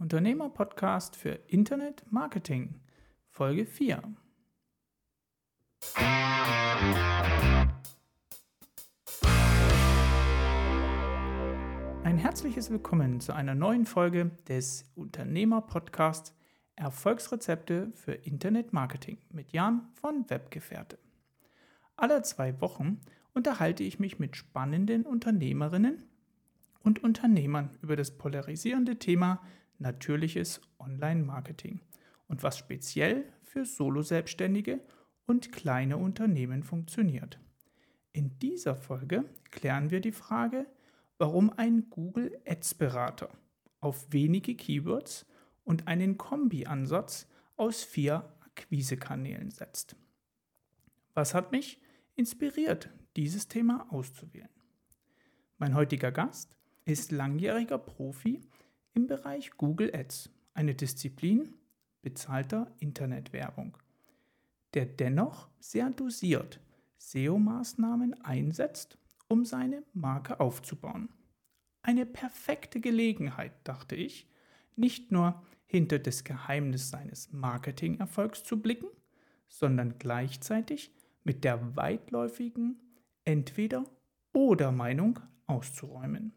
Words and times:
Unternehmer-Podcast 0.00 1.16
für 1.16 1.30
Internet 1.48 2.04
Marketing, 2.12 2.80
Folge 3.30 3.66
4. 3.66 4.00
Ein 12.04 12.16
herzliches 12.16 12.70
Willkommen 12.70 13.18
zu 13.20 13.34
einer 13.34 13.56
neuen 13.56 13.86
Folge 13.86 14.30
des 14.46 14.88
Unternehmer-Podcasts 14.94 16.32
Erfolgsrezepte 16.76 17.90
für 17.90 18.12
Internet 18.12 18.72
Marketing 18.72 19.18
mit 19.30 19.50
Jan 19.50 19.88
von 19.94 20.30
Webgefährte. 20.30 20.96
Alle 21.96 22.22
zwei 22.22 22.60
Wochen 22.60 23.00
unterhalte 23.34 23.82
ich 23.82 23.98
mich 23.98 24.20
mit 24.20 24.36
spannenden 24.36 25.04
Unternehmerinnen 25.04 26.04
und 26.84 27.02
Unternehmern 27.02 27.76
über 27.82 27.96
das 27.96 28.16
polarisierende 28.16 29.00
Thema 29.00 29.40
natürliches 29.78 30.60
Online-Marketing 30.78 31.80
und 32.26 32.42
was 32.42 32.58
speziell 32.58 33.24
für 33.42 33.64
Solo-Selbstständige 33.64 34.80
und 35.26 35.52
kleine 35.52 35.96
Unternehmen 35.96 36.62
funktioniert. 36.62 37.38
In 38.12 38.38
dieser 38.38 38.74
Folge 38.74 39.24
klären 39.50 39.90
wir 39.90 40.00
die 40.00 40.12
Frage, 40.12 40.66
warum 41.18 41.50
ein 41.50 41.90
Google 41.90 42.38
Ads 42.46 42.74
Berater 42.74 43.30
auf 43.80 44.12
wenige 44.12 44.54
Keywords 44.54 45.26
und 45.64 45.86
einen 45.86 46.16
Kombi-Ansatz 46.18 47.28
aus 47.56 47.84
vier 47.84 48.32
Akquisekanälen 48.40 49.50
setzt. 49.50 49.96
Was 51.14 51.34
hat 51.34 51.52
mich 51.52 51.80
inspiriert, 52.16 52.90
dieses 53.16 53.48
Thema 53.48 53.86
auszuwählen? 53.90 54.48
Mein 55.58 55.74
heutiger 55.74 56.12
Gast 56.12 56.56
ist 56.84 57.12
langjähriger 57.12 57.78
Profi 57.78 58.40
im 58.98 59.06
Bereich 59.06 59.52
Google 59.52 59.94
Ads, 59.94 60.28
eine 60.54 60.74
Disziplin 60.74 61.54
bezahlter 62.02 62.74
Internetwerbung, 62.80 63.76
der 64.74 64.86
dennoch 64.86 65.48
sehr 65.60 65.90
dosiert 65.90 66.58
SEO-Maßnahmen 66.98 68.14
einsetzt, 68.24 68.98
um 69.28 69.44
seine 69.44 69.84
Marke 69.92 70.40
aufzubauen. 70.40 71.10
Eine 71.80 72.06
perfekte 72.06 72.80
Gelegenheit, 72.80 73.52
dachte 73.62 73.94
ich, 73.94 74.28
nicht 74.74 75.12
nur 75.12 75.44
hinter 75.66 76.00
das 76.00 76.24
Geheimnis 76.24 76.90
seines 76.90 77.30
Marketingerfolgs 77.32 78.42
zu 78.42 78.60
blicken, 78.60 78.88
sondern 79.46 80.00
gleichzeitig 80.00 80.92
mit 81.22 81.44
der 81.44 81.76
weitläufigen 81.76 82.80
Entweder-oder-Meinung 83.24 85.20
auszuräumen. 85.46 86.32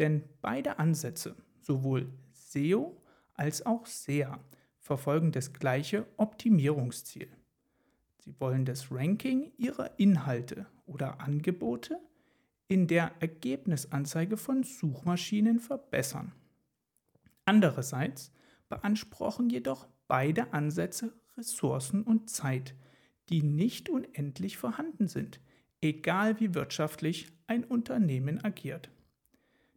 Denn 0.00 0.24
beide 0.42 0.80
Ansätze, 0.80 1.36
sowohl 1.66 2.08
SEO 2.32 2.96
als 3.34 3.66
auch 3.66 3.86
SEA, 3.86 4.38
verfolgen 4.78 5.32
das 5.32 5.52
gleiche 5.52 6.06
Optimierungsziel. 6.16 7.28
Sie 8.20 8.34
wollen 8.38 8.64
das 8.64 8.90
Ranking 8.90 9.52
ihrer 9.58 9.98
Inhalte 9.98 10.66
oder 10.86 11.20
Angebote 11.20 11.98
in 12.68 12.86
der 12.86 13.12
Ergebnisanzeige 13.20 14.36
von 14.36 14.62
Suchmaschinen 14.62 15.58
verbessern. 15.58 16.32
Andererseits 17.44 18.32
beanspruchen 18.68 19.50
jedoch 19.50 19.86
beide 20.08 20.52
Ansätze 20.52 21.12
Ressourcen 21.36 22.02
und 22.02 22.30
Zeit, 22.30 22.74
die 23.28 23.42
nicht 23.42 23.88
unendlich 23.88 24.56
vorhanden 24.56 25.08
sind, 25.08 25.40
egal 25.80 26.40
wie 26.40 26.54
wirtschaftlich 26.54 27.28
ein 27.46 27.64
Unternehmen 27.64 28.42
agiert. 28.44 28.88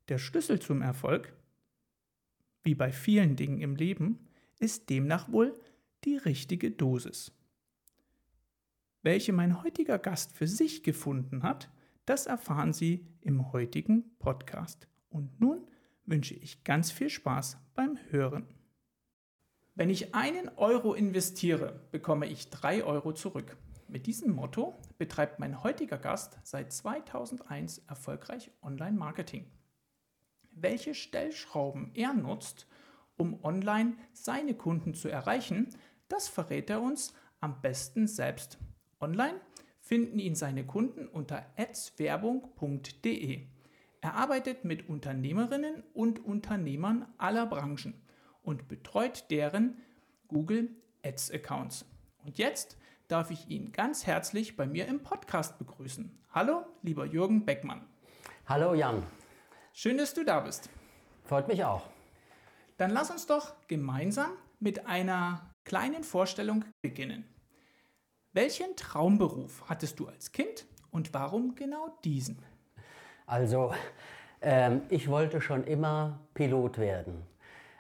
Der 0.08 0.18
Schlüssel 0.18 0.60
zum 0.60 0.82
Erfolg, 0.82 1.34
wie 2.64 2.76
bei 2.76 2.92
vielen 2.92 3.36
Dingen 3.36 3.60
im 3.60 3.76
Leben, 3.76 4.28
ist 4.60 4.90
demnach 4.90 5.32
wohl 5.32 5.54
die 6.04 6.18
richtige 6.18 6.72
Dosis. 6.72 7.32
Welche 9.02 9.32
mein 9.32 9.64
heutiger 9.64 9.98
Gast 9.98 10.34
für 10.34 10.48
sich 10.48 10.84
gefunden 10.84 11.44
hat, 11.44 11.70
das 12.06 12.26
erfahren 12.26 12.74
Sie 12.74 13.06
im 13.22 13.52
heutigen 13.54 14.04
Podcast. 14.20 14.88
Und 15.10 15.40
nun 15.40 15.66
wünsche 16.06 16.34
ich 16.34 16.64
ganz 16.64 16.92
viel 16.92 17.10
Spaß 17.10 17.58
beim 17.76 17.98
Hören. 18.10 18.48
Wenn 19.76 19.90
ich 19.90 20.14
einen 20.14 20.50
Euro 20.58 20.94
investiere, 20.94 21.88
bekomme 21.92 22.28
ich 22.28 22.50
drei 22.50 22.84
Euro 22.84 23.14
zurück. 23.14 23.56
Mit 23.88 24.06
diesem 24.08 24.34
Motto 24.34 24.78
betreibt 24.98 25.40
mein 25.40 25.64
heutiger 25.64 25.98
Gast 25.98 26.38
seit 26.44 26.74
2001 26.74 27.80
erfolgreich 27.88 28.52
Online-Marketing 28.62 29.46
welche 30.62 30.94
Stellschrauben 30.94 31.92
er 31.94 32.14
nutzt, 32.14 32.68
um 33.18 33.44
online 33.44 33.98
seine 34.14 34.54
Kunden 34.54 34.94
zu 34.94 35.10
erreichen, 35.10 35.68
das 36.08 36.28
verrät 36.28 36.70
er 36.70 36.82
uns 36.82 37.14
am 37.40 37.62
besten 37.62 38.08
selbst. 38.08 38.58
Online 39.00 39.40
finden 39.82 40.20
ihn 40.20 40.36
seine 40.36 40.66
Kunden 40.66 41.08
unter 41.08 41.46
adswerbung.de. 41.58 43.48
Er 44.02 44.14
arbeitet 44.14 44.64
mit 44.64 44.88
Unternehmerinnen 44.88 45.84
und 45.94 46.24
Unternehmern 46.24 47.06
aller 47.18 47.46
Branchen 47.46 47.94
und 48.42 48.68
betreut 48.68 49.26
deren 49.30 49.78
Google 50.28 50.70
Ads 51.04 51.32
Accounts. 51.32 51.86
Und 52.24 52.38
jetzt 52.38 52.78
darf 53.08 53.32
ich 53.32 53.50
ihn 53.50 53.72
ganz 53.72 54.06
herzlich 54.06 54.56
bei 54.56 54.68
mir 54.68 54.88
im 54.88 55.02
Podcast 55.02 55.58
begrüßen. 55.58 56.18
Hallo, 56.32 56.66
lieber 56.82 57.06
Jürgen 57.06 57.46
Beckmann. 57.46 57.86
Hallo 58.46 58.74
Jan. 58.74 59.04
Schön, 59.82 59.98
dass 59.98 60.14
du 60.14 60.26
da 60.26 60.42
bist. 60.42 60.70
Freut 61.24 61.48
mich 61.48 61.64
auch. 61.64 61.84
Dann 62.76 62.92
lass 62.92 63.12
uns 63.12 63.28
doch 63.28 63.54
gemeinsam 63.70 64.32
mit 64.60 64.88
einer 64.88 65.54
kleinen 65.64 66.04
Vorstellung 66.04 66.66
beginnen. 66.82 67.24
Welchen 68.34 68.76
Traumberuf 68.76 69.64
hattest 69.70 69.98
du 70.02 70.10
als 70.10 70.34
Kind 70.34 70.66
und 70.92 71.14
warum 71.14 71.56
genau 71.56 71.98
diesen? 72.04 72.40
Also, 73.26 73.74
ähm, 74.42 74.82
ich 74.90 75.08
wollte 75.08 75.40
schon 75.40 75.64
immer 75.64 76.20
Pilot 76.34 76.78
werden. 76.78 77.26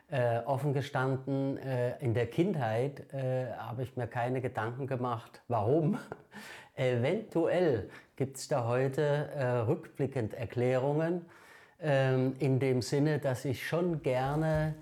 Äh, 0.10 0.40
offen 0.46 0.72
gestanden, 0.72 1.58
äh, 1.58 2.00
in 2.00 2.14
der 2.14 2.28
Kindheit 2.28 3.12
äh, 3.12 3.52
habe 3.58 3.84
ich 3.84 3.98
mir 3.98 4.08
keine 4.08 4.40
Gedanken 4.40 4.88
gemacht, 4.88 5.42
warum. 5.50 6.00
Eventuell 6.76 7.90
gibt 8.16 8.38
es 8.38 8.48
da 8.48 8.66
heute 8.66 9.02
äh, 9.36 9.46
rückblickend 9.68 10.34
Erklärungen, 10.34 11.26
ähm, 11.82 12.36
in 12.40 12.60
dem 12.60 12.82
Sinne, 12.82 13.20
dass 13.20 13.46
ich 13.46 13.68
schon 13.68 14.02
gerne 14.02 14.76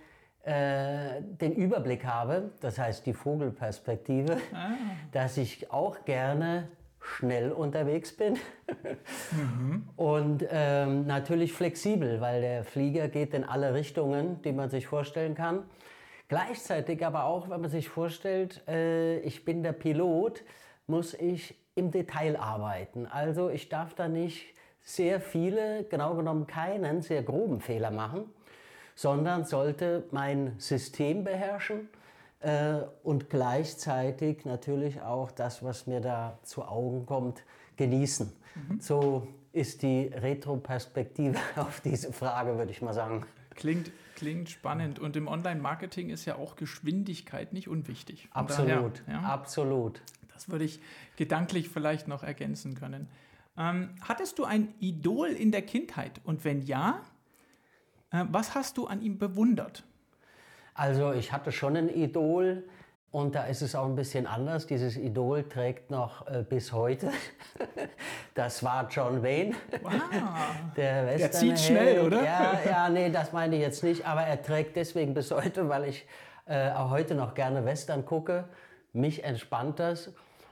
äh, 0.44 1.22
den 1.22 1.54
Überblick 1.54 2.06
habe, 2.06 2.52
das 2.62 2.80
heißt 2.80 3.06
die 3.06 3.14
Vogelperspektive, 3.14 4.38
ah. 4.54 4.72
dass 5.12 5.38
ich 5.38 5.72
auch 5.72 6.06
gerne 6.06 6.70
schnell 7.00 7.52
unterwegs 7.52 8.16
bin 8.16 8.38
mhm. 9.32 9.88
und 9.96 10.46
ähm, 10.50 11.06
natürlich 11.06 11.54
flexibel, 11.54 12.22
weil 12.22 12.42
der 12.42 12.64
Flieger 12.64 13.08
geht 13.08 13.34
in 13.34 13.44
alle 13.44 13.74
Richtungen, 13.74 14.42
die 14.42 14.52
man 14.52 14.70
sich 14.70 14.88
vorstellen 14.88 15.36
kann. 15.36 15.64
Gleichzeitig 16.28 17.06
aber 17.06 17.26
auch, 17.26 17.50
wenn 17.50 17.62
man 17.62 17.70
sich 17.70 17.88
vorstellt, 17.88 18.68
äh, 18.68 19.20
ich 19.20 19.46
bin 19.46 19.64
der 19.64 19.72
Pilot, 19.72 20.44
muss 20.86 21.14
ich 21.14 21.56
im 21.76 21.92
Detail 21.92 22.38
arbeiten. 22.38 23.06
Also 23.06 23.50
ich 23.50 23.70
darf 23.70 23.94
da 23.94 24.08
nicht 24.08 24.57
sehr 24.88 25.20
viele, 25.20 25.84
genau 25.84 26.16
genommen 26.16 26.48
keinen 26.48 27.02
sehr 27.02 27.22
groben 27.22 27.60
Fehler 27.60 27.92
machen, 27.92 28.24
sondern 28.96 29.44
sollte 29.44 30.06
mein 30.12 30.54
System 30.60 31.26
beherrschen 31.26 31.90
äh, 32.40 32.78
und 33.04 33.30
gleichzeitig 33.30 34.46
natürlich 34.46 35.02
auch 35.02 35.30
das, 35.32 35.62
was 35.62 35.88
mir 35.88 36.00
da 36.00 36.40
zu 36.44 36.64
Augen 36.64 37.06
kommt, 37.06 37.44
genießen. 37.76 38.32
Mhm. 38.56 38.80
So 38.80 39.28
ist 39.52 39.82
die 39.82 40.08
Retroperspektive 40.08 41.38
auf 41.58 41.82
diese 41.82 42.14
Frage, 42.14 42.58
würde 42.58 42.72
ich 42.72 42.82
mal 42.82 42.94
sagen. 42.94 43.26
Klingt, 43.56 43.92
klingt 44.16 44.50
spannend. 44.50 45.00
Und 45.00 45.18
im 45.18 45.28
Online-Marketing 45.28 46.12
ist 46.12 46.24
ja 46.24 46.36
auch 46.36 46.56
Geschwindigkeit 46.56 47.52
nicht 47.52 47.68
unwichtig. 47.68 48.30
Von 48.32 48.42
absolut, 48.42 49.04
daher, 49.06 49.22
ja, 49.22 49.28
absolut. 49.28 50.02
Das 50.34 50.48
würde 50.48 50.64
ich 50.64 50.80
gedanklich 51.18 51.68
vielleicht 51.68 52.08
noch 52.08 52.24
ergänzen 52.24 52.76
können. 52.76 53.10
Ähm, 53.58 53.90
hattest 54.02 54.40
du 54.40 54.46
ein 54.46 54.74
Idol 54.80 55.30
in 55.30 55.52
der 55.52 55.64
Kindheit? 55.64 56.22
Und 56.24 56.46
wenn 56.46 56.62
ja, 56.62 57.02
äh, 58.12 58.24
was 58.30 58.56
hast 58.56 58.78
du 58.78 58.88
an 58.88 59.02
ihm 59.02 59.18
bewundert? 59.18 59.84
Also 60.74 61.12
ich 61.12 61.32
hatte 61.32 61.52
schon 61.52 61.76
ein 61.76 61.90
Idol 61.90 62.64
und 63.10 63.34
da 63.34 63.46
ist 63.46 63.64
es 63.64 63.74
auch 63.74 63.86
ein 63.86 63.96
bisschen 63.96 64.28
anders. 64.28 64.68
Dieses 64.68 64.96
Idol 64.96 65.44
trägt 65.50 65.90
noch 65.90 66.28
äh, 66.28 66.44
bis 66.48 66.72
heute. 66.72 67.10
das 68.36 68.64
war 68.64 68.88
John 68.90 69.24
Wayne. 69.24 69.56
Wow. 69.82 69.94
Der, 70.76 71.18
der 71.18 71.32
zieht 71.32 71.60
schnell, 71.60 72.02
oder? 72.02 72.24
Ja, 72.24 72.60
ja, 72.64 72.90
nee, 72.90 73.10
das 73.10 73.34
meine 73.34 73.56
ich 73.56 73.62
jetzt 73.62 73.84
nicht. 73.84 74.06
Aber 74.06 74.22
er 74.22 74.40
trägt 74.44 74.76
deswegen 74.76 75.16
bis 75.16 75.32
heute, 75.32 75.68
weil 75.68 75.86
ich 75.86 76.06
äh, 76.46 76.70
auch 76.72 76.92
heute 76.92 77.16
noch 77.16 77.34
gerne 77.34 77.66
Western 77.66 78.06
gucke. 78.06 78.48
Mich 78.94 79.24
entspannt 79.24 79.80
das. 79.80 80.12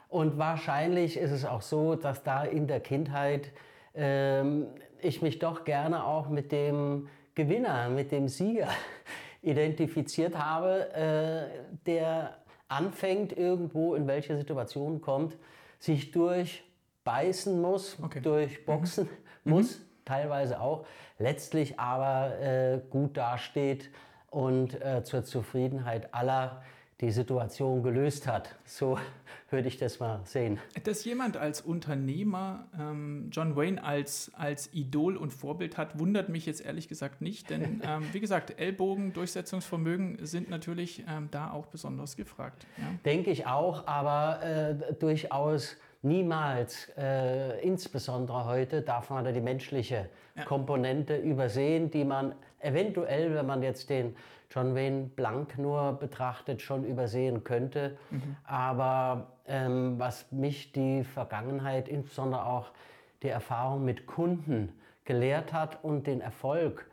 Und 0.10 0.38
wahrscheinlich 0.38 1.18
ist 1.18 1.32
es 1.32 1.46
auch 1.46 1.62
so, 1.62 1.96
dass 1.96 2.24
da 2.24 2.44
in 2.44 2.68
der 2.68 2.80
Kindheit 2.80 3.52
ähm, 3.94 4.68
ich 5.02 5.22
mich 5.22 5.40
doch 5.40 5.66
gerne 5.66 6.06
auch 6.06 6.30
mit 6.30 6.52
dem 6.52 7.08
Gewinner, 7.36 7.90
mit 7.90 8.12
dem 8.12 8.28
Sieger 8.28 8.70
identifiziert 9.42 10.38
habe, 10.38 10.94
äh, 10.94 11.76
der 11.86 12.38
anfängt, 12.68 13.38
irgendwo 13.38 13.96
in 13.96 14.08
welche 14.08 14.36
Situation 14.36 15.02
kommt, 15.02 15.38
sich 15.80 16.12
durchbeißen 16.12 17.62
muss, 17.62 17.98
okay. 18.02 18.22
durchboxen 18.22 19.08
mhm. 19.44 19.52
muss, 19.52 19.80
mhm. 19.80 19.84
teilweise 20.06 20.60
auch, 20.60 20.86
letztlich 21.20 21.80
aber 21.80 22.40
äh, 22.40 22.80
gut 22.90 23.18
dasteht 23.18 23.92
und 24.30 24.82
äh, 24.82 25.04
zur 25.04 25.24
Zufriedenheit 25.24 26.14
aller 26.14 26.64
die 27.02 27.12
Situation 27.12 27.84
gelöst 27.84 28.26
hat. 28.28 28.56
So 28.66 28.98
würde 29.50 29.68
ich 29.68 29.78
das 29.78 30.00
mal 30.00 30.22
sehen. 30.24 30.60
Dass 30.84 31.04
jemand 31.04 31.38
als 31.38 31.62
Unternehmer 31.62 32.68
ähm, 32.80 33.30
John 33.32 33.56
Wayne 33.56 33.84
als, 33.84 34.32
als 34.36 34.74
Idol 34.74 35.18
und 35.18 35.32
Vorbild 35.32 35.78
hat, 35.78 36.00
wundert 36.00 36.30
mich 36.30 36.46
jetzt 36.46 36.64
ehrlich 36.66 36.88
gesagt 36.88 37.22
nicht. 37.22 37.50
Denn 37.50 37.82
ähm, 37.88 38.04
wie 38.14 38.20
gesagt, 38.20 38.60
Ellbogen, 38.60 39.14
Durchsetzungsvermögen 39.14 40.26
sind 40.26 40.50
natürlich 40.50 41.04
ähm, 41.10 41.28
da 41.32 41.52
auch 41.52 41.66
besonders 41.66 42.16
gefragt. 42.16 42.66
Ja? 42.78 42.84
Denke 43.04 43.32
ich 43.32 43.46
auch, 43.46 43.88
aber 43.88 44.42
äh, 44.44 44.94
durchaus 44.94 45.76
niemals, 46.02 46.90
äh, 46.98 47.60
insbesondere 47.62 48.46
heute, 48.46 48.82
darf 48.82 49.10
man 49.10 49.26
da 49.26 49.32
die 49.32 49.42
menschliche 49.42 50.10
ja. 50.36 50.46
Komponente 50.46 51.18
übersehen, 51.18 51.90
die 51.92 52.06
man 52.06 52.36
eventuell, 52.60 53.34
wenn 53.34 53.46
man 53.46 53.64
jetzt 53.64 53.90
den 53.90 54.16
John 54.50 54.76
Wayne 54.76 55.10
blank 55.16 55.58
nur 55.58 55.94
betrachtet, 55.94 56.62
schon 56.62 56.86
übersehen 56.86 57.44
könnte. 57.44 57.98
Mhm. 58.12 58.36
Aber 58.44 59.28
ähm, 59.48 60.00
was 60.00 60.32
mich 60.32 60.72
die 60.72 61.04
Vergangenheit, 61.04 61.88
insbesondere 61.88 62.46
auch 62.46 62.72
die 63.24 63.30
Erfahrung 63.30 63.86
mit 63.86 64.06
Kunden 64.06 64.74
gelehrt 65.04 65.54
hat 65.54 65.84
und 65.84 66.08
den 66.08 66.22
Erfolg, 66.22 66.90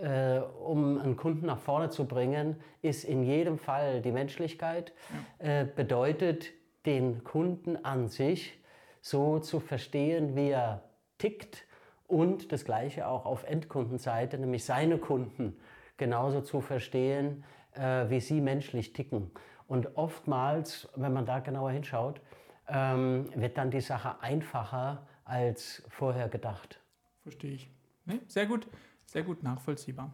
äh, 0.00 0.38
um 0.38 1.00
einen 1.00 1.16
Kunden 1.16 1.46
nach 1.46 1.58
vorne 1.58 1.90
zu 1.90 2.06
bringen, 2.06 2.56
ist 2.82 3.04
in 3.04 3.22
jedem 3.22 3.58
Fall 3.58 4.02
die 4.02 4.12
Menschlichkeit. 4.12 4.92
Äh, 5.38 5.64
bedeutet, 5.64 6.52
den 6.84 7.24
Kunden 7.24 7.84
an 7.84 8.08
sich 8.08 8.58
so 9.00 9.38
zu 9.40 9.60
verstehen, 9.60 10.36
wie 10.36 10.50
er 10.50 10.82
tickt 11.18 11.64
und 12.06 12.52
das 12.52 12.64
Gleiche 12.64 13.08
auch 13.08 13.26
auf 13.26 13.44
Endkundenseite, 13.44 14.38
nämlich 14.38 14.64
seine 14.64 14.98
Kunden 14.98 15.56
genauso 15.96 16.40
zu 16.40 16.60
verstehen, 16.60 17.44
äh, 17.72 18.08
wie 18.08 18.20
sie 18.20 18.40
menschlich 18.40 18.92
ticken. 18.92 19.30
Und 19.68 19.96
oftmals, 19.96 20.88
wenn 20.96 21.12
man 21.12 21.26
da 21.26 21.40
genauer 21.40 21.72
hinschaut, 21.72 22.20
ähm, 22.68 23.28
wird 23.34 23.58
dann 23.58 23.70
die 23.70 23.80
Sache 23.80 24.20
einfacher 24.20 25.06
als 25.24 25.82
vorher 25.88 26.28
gedacht. 26.28 26.80
Verstehe 27.22 27.52
ich. 27.52 27.70
Nee, 28.04 28.20
sehr 28.28 28.46
gut, 28.46 28.68
sehr 29.04 29.22
gut 29.22 29.42
nachvollziehbar. 29.42 30.12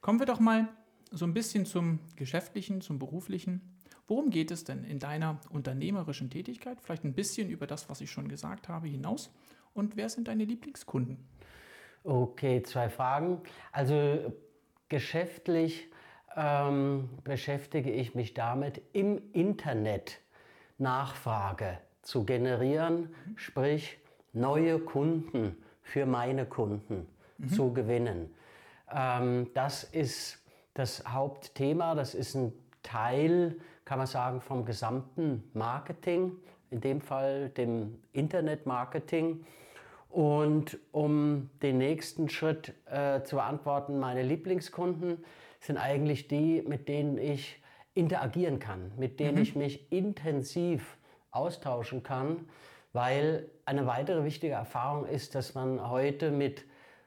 Kommen 0.00 0.18
wir 0.18 0.26
doch 0.26 0.40
mal 0.40 0.68
so 1.10 1.24
ein 1.24 1.34
bisschen 1.34 1.66
zum 1.66 2.00
Geschäftlichen, 2.16 2.80
zum 2.80 2.98
Beruflichen. 2.98 3.78
Worum 4.06 4.30
geht 4.30 4.50
es 4.50 4.64
denn 4.64 4.84
in 4.84 4.98
deiner 4.98 5.38
unternehmerischen 5.50 6.30
Tätigkeit? 6.30 6.80
Vielleicht 6.80 7.04
ein 7.04 7.12
bisschen 7.12 7.50
über 7.50 7.66
das, 7.66 7.88
was 7.88 8.00
ich 8.00 8.10
schon 8.10 8.28
gesagt 8.28 8.68
habe, 8.68 8.88
hinaus. 8.88 9.30
Und 9.74 9.96
wer 9.96 10.08
sind 10.08 10.28
deine 10.28 10.44
Lieblingskunden? 10.44 11.18
Okay, 12.04 12.62
zwei 12.62 12.88
Fragen. 12.88 13.42
Also 13.70 14.32
geschäftlich 14.88 15.88
ähm, 16.36 17.08
beschäftige 17.24 17.90
ich 17.90 18.14
mich 18.14 18.34
damit, 18.34 18.80
im 18.92 19.20
Internet 19.32 20.20
Nachfrage 20.78 21.78
zu 22.02 22.24
generieren, 22.24 23.14
sprich 23.36 23.98
neue 24.32 24.78
Kunden 24.78 25.56
für 25.82 26.06
meine 26.06 26.46
Kunden 26.46 27.06
mhm. 27.38 27.48
zu 27.48 27.72
gewinnen. 27.72 28.34
Ähm, 28.92 29.50
das 29.54 29.84
ist 29.84 30.42
das 30.74 31.04
Hauptthema, 31.06 31.94
das 31.94 32.14
ist 32.14 32.34
ein 32.34 32.52
Teil, 32.82 33.56
kann 33.84 33.98
man 33.98 34.06
sagen, 34.06 34.40
vom 34.40 34.64
gesamten 34.64 35.50
Marketing, 35.54 36.32
in 36.70 36.80
dem 36.80 37.00
Fall 37.00 37.48
dem 37.50 37.98
Internetmarketing. 38.12 39.44
Und 40.08 40.78
um 40.90 41.50
den 41.62 41.78
nächsten 41.78 42.28
Schritt 42.28 42.72
äh, 42.86 43.22
zu 43.22 43.36
beantworten, 43.36 43.98
meine 43.98 44.22
Lieblingskunden 44.22 45.18
sind 45.60 45.76
eigentlich 45.76 46.28
die, 46.28 46.62
mit 46.66 46.88
denen 46.88 47.18
ich 47.18 47.62
interagieren 47.94 48.58
kann, 48.58 48.92
mit 48.96 49.20
denen 49.20 49.36
mhm. 49.36 49.42
ich 49.42 49.56
mich 49.56 49.92
intensiv 49.92 50.96
austauschen 51.30 52.02
kann, 52.02 52.48
weil 52.92 53.50
eine 53.64 53.86
weitere 53.86 54.24
wichtige 54.24 54.54
Erfahrung 54.54 55.06
ist, 55.06 55.34
dass 55.34 55.54
man 55.54 55.90
heute 55.90 56.30
mit 56.30 56.64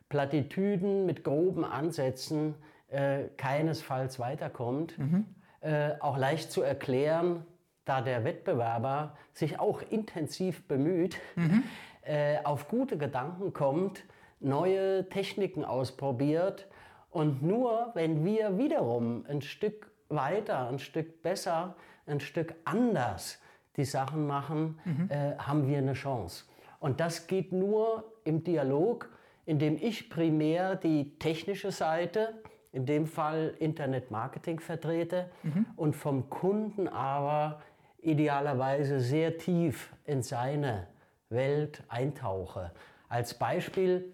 Plattitüden, 0.09 1.05
mit 1.05 1.23
groben 1.23 1.63
Ansätzen 1.63 2.55
äh, 2.89 3.23
keinesfalls 3.37 4.19
weiterkommt. 4.19 4.99
Mhm. 4.99 5.25
Äh, 5.61 5.91
auch 5.99 6.17
leicht 6.17 6.51
zu 6.51 6.61
erklären, 6.61 7.45
da 7.85 8.01
der 8.01 8.23
Wettbewerber 8.23 9.15
sich 9.33 9.59
auch 9.59 9.81
intensiv 9.89 10.67
bemüht, 10.67 11.17
mhm. 11.35 11.63
Äh, 12.01 12.37
auf 12.43 12.67
gute 12.67 12.97
Gedanken 12.97 13.53
kommt, 13.53 14.03
neue 14.39 15.07
Techniken 15.09 15.63
ausprobiert 15.63 16.67
und 17.11 17.43
nur 17.43 17.91
wenn 17.93 18.25
wir 18.25 18.57
wiederum 18.57 19.25
ein 19.27 19.41
Stück 19.41 19.91
weiter, 20.09 20.67
ein 20.67 20.79
Stück 20.79 21.21
besser, 21.21 21.75
ein 22.05 22.19
Stück 22.19 22.55
anders 22.65 23.39
die 23.77 23.85
Sachen 23.85 24.27
machen, 24.27 24.79
mhm. 24.83 25.09
äh, 25.09 25.35
haben 25.37 25.67
wir 25.67 25.77
eine 25.77 25.93
Chance. 25.93 26.45
Und 26.79 26.99
das 26.99 27.27
geht 27.27 27.51
nur 27.53 28.11
im 28.23 28.43
Dialog, 28.43 29.09
indem 29.45 29.77
ich 29.77 30.09
primär 30.09 30.75
die 30.75 31.17
technische 31.19 31.71
Seite, 31.71 32.41
in 32.73 32.85
dem 32.85 33.05
Fall 33.05 33.53
Internet-Marketing 33.59 34.59
vertrete 34.59 35.29
mhm. 35.43 35.65
und 35.75 35.95
vom 35.95 36.29
Kunden 36.29 36.87
aber 36.87 37.61
idealerweise 38.01 38.99
sehr 38.99 39.37
tief 39.37 39.93
in 40.05 40.23
seine 40.23 40.87
Welt 41.31 41.83
eintauche. 41.89 42.71
Als 43.09 43.33
Beispiel, 43.33 44.13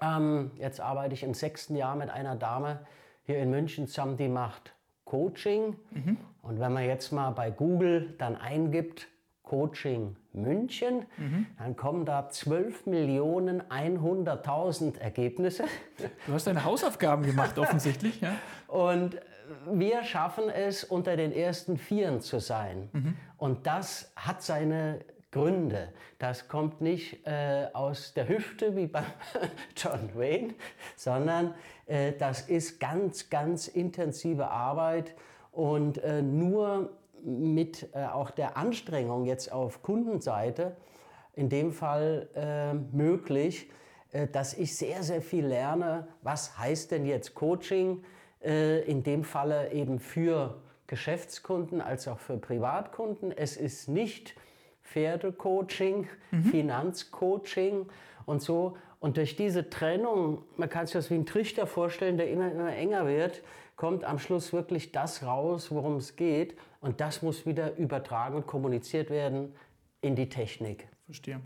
ähm, 0.00 0.50
jetzt 0.56 0.80
arbeite 0.80 1.14
ich 1.14 1.22
im 1.22 1.34
sechsten 1.34 1.76
Jahr 1.76 1.96
mit 1.96 2.10
einer 2.10 2.36
Dame 2.36 2.80
hier 3.24 3.38
in 3.38 3.50
München 3.50 3.86
zusammen, 3.86 4.16
die 4.16 4.28
macht 4.28 4.74
Coaching. 5.04 5.76
Mhm. 5.90 6.16
Und 6.42 6.60
wenn 6.60 6.72
man 6.72 6.84
jetzt 6.84 7.12
mal 7.12 7.30
bei 7.30 7.50
Google 7.50 8.14
dann 8.18 8.36
eingibt, 8.36 9.08
Coaching 9.42 10.16
München, 10.32 11.06
mhm. 11.16 11.46
dann 11.56 11.76
kommen 11.76 12.04
da 12.04 12.28
12 12.28 12.86
Millionen 12.86 13.62
100.000 13.62 14.98
Ergebnisse. 14.98 15.64
Du 16.26 16.32
hast 16.32 16.48
deine 16.48 16.64
Hausaufgaben 16.64 17.24
gemacht, 17.24 17.56
offensichtlich. 17.58 18.20
Ja. 18.20 18.34
Und 18.66 19.20
wir 19.72 20.02
schaffen 20.02 20.48
es, 20.50 20.82
unter 20.82 21.16
den 21.16 21.32
ersten 21.32 21.78
Vieren 21.78 22.20
zu 22.20 22.40
sein. 22.40 22.88
Mhm. 22.92 23.16
Und 23.38 23.66
das 23.68 24.12
hat 24.16 24.42
seine 24.42 25.04
Gründe. 25.36 25.92
Das 26.18 26.48
kommt 26.48 26.80
nicht 26.80 27.26
äh, 27.26 27.66
aus 27.74 28.14
der 28.14 28.26
Hüfte 28.26 28.74
wie 28.74 28.86
bei 28.86 29.02
John 29.76 30.08
Wayne, 30.14 30.54
sondern 30.96 31.54
äh, 31.86 32.12
das 32.12 32.48
ist 32.48 32.80
ganz, 32.80 33.28
ganz 33.28 33.68
intensive 33.68 34.48
Arbeit 34.48 35.14
und 35.52 35.98
äh, 35.98 36.22
nur 36.22 36.90
mit 37.22 37.90
äh, 37.94 38.06
auch 38.06 38.30
der 38.30 38.56
Anstrengung 38.56 39.26
jetzt 39.26 39.52
auf 39.52 39.82
Kundenseite 39.82 40.74
in 41.34 41.50
dem 41.50 41.72
Fall 41.72 42.28
äh, 42.34 42.72
möglich, 42.96 43.70
äh, 44.12 44.28
dass 44.28 44.54
ich 44.54 44.74
sehr, 44.74 45.02
sehr 45.02 45.20
viel 45.20 45.44
lerne. 45.44 46.08
Was 46.22 46.58
heißt 46.58 46.92
denn 46.92 47.04
jetzt 47.04 47.34
Coaching? 47.34 48.02
in 48.38 49.02
dem 49.02 49.24
Falle 49.24 49.72
eben 49.72 49.98
für 49.98 50.60
Geschäftskunden 50.86 51.80
als 51.80 52.06
auch 52.06 52.20
für 52.20 52.36
Privatkunden. 52.36 53.32
Es 53.32 53.56
ist 53.56 53.88
nicht 53.88 54.36
Pferdecoaching, 54.86 56.08
mhm. 56.30 56.42
Finanzcoaching 56.44 57.86
und 58.24 58.42
so. 58.42 58.76
Und 59.00 59.16
durch 59.16 59.36
diese 59.36 59.68
Trennung, 59.68 60.42
man 60.56 60.68
kann 60.68 60.86
sich 60.86 60.94
das 60.94 61.10
wie 61.10 61.14
ein 61.14 61.26
Trichter 61.26 61.66
vorstellen, 61.66 62.16
der 62.16 62.30
immer, 62.30 62.50
immer 62.50 62.74
enger 62.74 63.06
wird, 63.06 63.42
kommt 63.76 64.04
am 64.04 64.18
Schluss 64.18 64.52
wirklich 64.52 64.92
das 64.92 65.22
raus, 65.22 65.70
worum 65.70 65.96
es 65.96 66.16
geht. 66.16 66.56
Und 66.80 67.00
das 67.00 67.22
muss 67.22 67.46
wieder 67.46 67.76
übertragen 67.76 68.36
und 68.36 68.46
kommuniziert 68.46 69.10
werden 69.10 69.54
in 70.00 70.16
die 70.16 70.28
Technik. 70.28 70.88
Verstehe. 71.04 71.40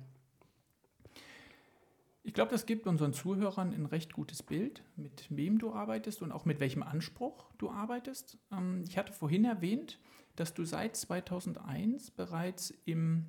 Ich 2.22 2.34
glaube, 2.34 2.50
das 2.50 2.66
gibt 2.66 2.86
unseren 2.86 3.12
Zuhörern 3.12 3.72
ein 3.72 3.86
recht 3.86 4.12
gutes 4.12 4.42
Bild, 4.42 4.82
mit 4.96 5.26
wem 5.30 5.58
du 5.58 5.72
arbeitest 5.72 6.20
und 6.20 6.32
auch 6.32 6.44
mit 6.44 6.60
welchem 6.60 6.82
Anspruch 6.82 7.50
du 7.56 7.70
arbeitest. 7.70 8.38
Ähm, 8.52 8.84
ich 8.86 8.98
hatte 8.98 9.12
vorhin 9.12 9.44
erwähnt, 9.44 9.98
dass 10.36 10.52
du 10.52 10.64
seit 10.64 10.96
2001 10.96 12.10
bereits 12.10 12.72
im, 12.84 13.26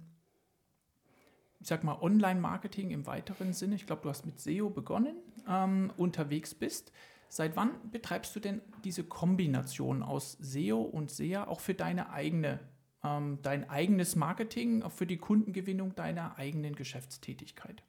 ich 1.59 1.67
sag 1.67 1.83
mal, 1.83 2.01
Online-Marketing 2.01 2.91
im 2.91 3.05
weiteren 3.05 3.53
Sinne, 3.53 3.75
ich 3.75 3.85
glaube, 3.85 4.01
du 4.01 4.09
hast 4.09 4.25
mit 4.25 4.39
SEO 4.39 4.69
begonnen, 4.69 5.15
ähm, 5.47 5.91
unterwegs 5.95 6.53
bist. 6.53 6.91
Seit 7.29 7.55
wann 7.55 7.91
betreibst 7.91 8.35
du 8.35 8.41
denn 8.41 8.61
diese 8.83 9.05
Kombination 9.05 10.03
aus 10.03 10.33
SEO 10.33 10.81
und 10.81 11.11
SEA 11.11 11.47
auch 11.47 11.61
für 11.61 11.73
deine 11.73 12.11
eigene, 12.11 12.59
ähm, 13.05 13.39
dein 13.41 13.69
eigenes 13.69 14.17
Marketing, 14.17 14.83
auch 14.83 14.91
für 14.91 15.07
die 15.07 15.17
Kundengewinnung 15.17 15.95
deiner 15.95 16.37
eigenen 16.37 16.75
Geschäftstätigkeit? 16.75 17.83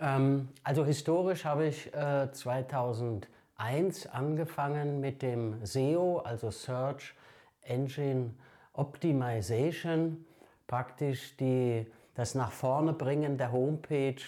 Ähm, 0.00 0.48
also 0.62 0.84
historisch 0.84 1.44
habe 1.44 1.66
ich 1.66 1.92
äh, 1.94 2.30
2001 2.32 3.28
2001 3.58 4.06
angefangen 4.06 5.00
mit 5.00 5.20
dem 5.20 5.64
SEO, 5.64 6.18
also 6.18 6.50
Search 6.50 7.14
Engine 7.62 8.30
Optimization, 8.72 10.24
praktisch 10.68 11.36
die, 11.36 11.84
das 12.14 12.36
nach 12.36 12.52
vorne 12.52 12.92
bringen 12.92 13.36
der 13.36 13.50
Homepage 13.50 14.22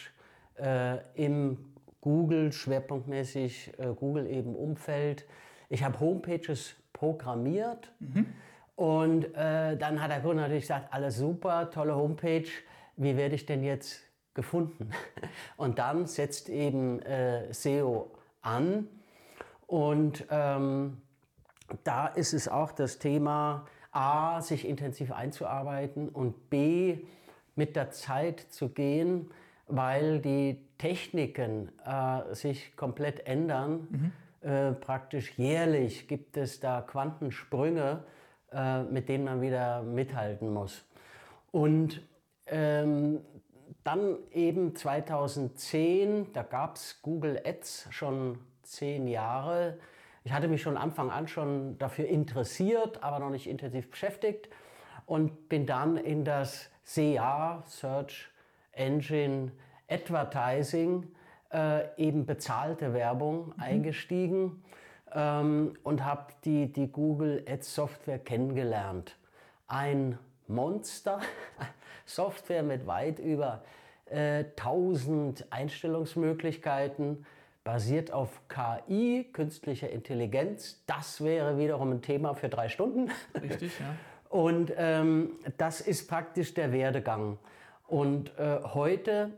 äh, 0.59 0.99
im 1.15 1.59
Google, 2.01 2.53
schwerpunktmäßig 2.53 3.73
äh, 3.79 3.95
Google 3.95 4.27
eben 4.27 4.57
Umfeld. 4.57 5.25
Ich 5.69 5.85
habe 5.85 6.01
Homepages 6.01 6.75
programmiert 6.93 7.93
mhm. 8.01 8.27
und 8.75 9.25
äh, 9.37 9.77
dann 9.77 10.03
hat 10.03 10.11
der 10.11 10.21
Kunde 10.21 10.43
natürlich 10.43 10.65
gesagt, 10.65 10.93
alles 10.93 11.19
super, 11.19 11.71
tolle 11.71 11.95
Homepage, 11.95 12.49
wie 12.97 13.17
werde 13.17 13.37
ich 13.37 13.47
denn 13.47 13.63
jetzt 13.63 14.03
gefunden? 14.35 14.91
Und 15.57 15.79
dann 15.79 16.07
setzt 16.07 16.49
eben 16.49 17.01
äh, 17.03 17.53
SEO 17.53 18.11
an 18.43 18.89
und 19.71 20.27
ähm, 20.31 21.01
da 21.85 22.09
ist 22.09 22.33
es 22.33 22.49
auch 22.49 22.73
das 22.73 22.99
Thema, 22.99 23.67
A, 23.93 24.41
sich 24.41 24.67
intensiv 24.67 25.13
einzuarbeiten 25.13 26.09
und 26.09 26.51
B, 26.51 26.99
mit 27.55 27.77
der 27.77 27.91
Zeit 27.91 28.41
zu 28.41 28.71
gehen, 28.71 29.31
weil 29.67 30.21
die 30.21 30.67
Techniken 30.79 31.71
äh, 31.85 32.35
sich 32.35 32.77
komplett 32.77 33.27
ändern. 33.27 33.87
Mhm. 34.43 34.49
Äh, 34.49 34.73
praktisch 34.73 35.39
jährlich 35.39 36.09
gibt 36.09 36.37
es 36.37 36.59
da 36.59 36.81
Quantensprünge, 36.81 38.03
äh, 38.53 38.83
mit 38.85 39.09
denen 39.09 39.25
man 39.25 39.41
wieder 39.41 39.83
mithalten 39.83 40.53
muss. 40.53 40.85
Und 41.53 42.03
ähm, 42.47 43.21
dann 43.85 44.17
eben 44.33 44.77
2010, 44.77 46.33
da 46.33 46.43
gab 46.43 46.77
es 46.77 47.01
Google 47.03 47.41
Ads 47.45 47.89
schon 47.91 48.39
zehn 48.63 49.09
Jahre. 49.09 49.79
Ich 50.25 50.33
hatte 50.33 50.49
mich 50.49 50.63
schon 50.63 50.77
Anfang 50.77 51.11
an 51.11 51.29
schon 51.29 51.79
dafür 51.79 52.07
interessiert, 52.07 53.03
aber 53.03 53.19
noch 53.19 53.31
nicht 53.31 53.49
intensiv 53.49 53.91
beschäftigt 53.91 54.49
und 55.07 55.49
bin 55.49 55.67
dann 55.67 55.97
in 55.97 56.25
das 56.25 56.71
SEA, 56.85 57.63
Search 57.67 58.29
Engine 58.73 59.53
Advertising, 59.89 61.09
äh, 61.53 61.89
eben 61.97 62.27
bezahlte 62.27 62.93
Werbung 62.93 63.47
mhm. 63.47 63.53
eingestiegen 63.59 64.63
ähm, 65.13 65.75
und 65.83 66.05
habe 66.05 66.33
die, 66.45 66.73
die 66.73 66.93
Google 66.93 67.45
Ads 67.49 67.75
Software 67.75 68.19
kennengelernt. 68.19 69.17
Ein 69.67 70.19
Monster, 70.47 71.21
Software 72.15 72.63
mit 72.63 72.87
weit 72.87 73.19
über 73.19 73.63
äh, 74.07 74.45
1000 74.57 75.47
Einstellungsmöglichkeiten, 75.51 77.25
basiert 77.65 78.13
auf 78.13 78.41
KI, 78.49 79.29
künstlicher 79.33 79.91
Intelligenz. 79.91 80.83
Das 80.87 81.23
wäre 81.23 81.59
wiederum 81.59 81.93
ein 81.93 82.03
Thema 82.03 82.35
für 82.35 82.49
drei 82.49 82.69
Stunden. 82.69 83.11
Richtig, 83.41 83.79
ja. 83.79 83.87
Und 84.31 84.73
ähm, 84.77 85.33
das 85.59 85.81
ist 85.81 86.09
praktisch 86.09 86.55
der 86.55 86.73
Werdegang. 86.73 87.39
Und 87.89 88.39
äh, 88.39 88.61
heute, 88.63 89.33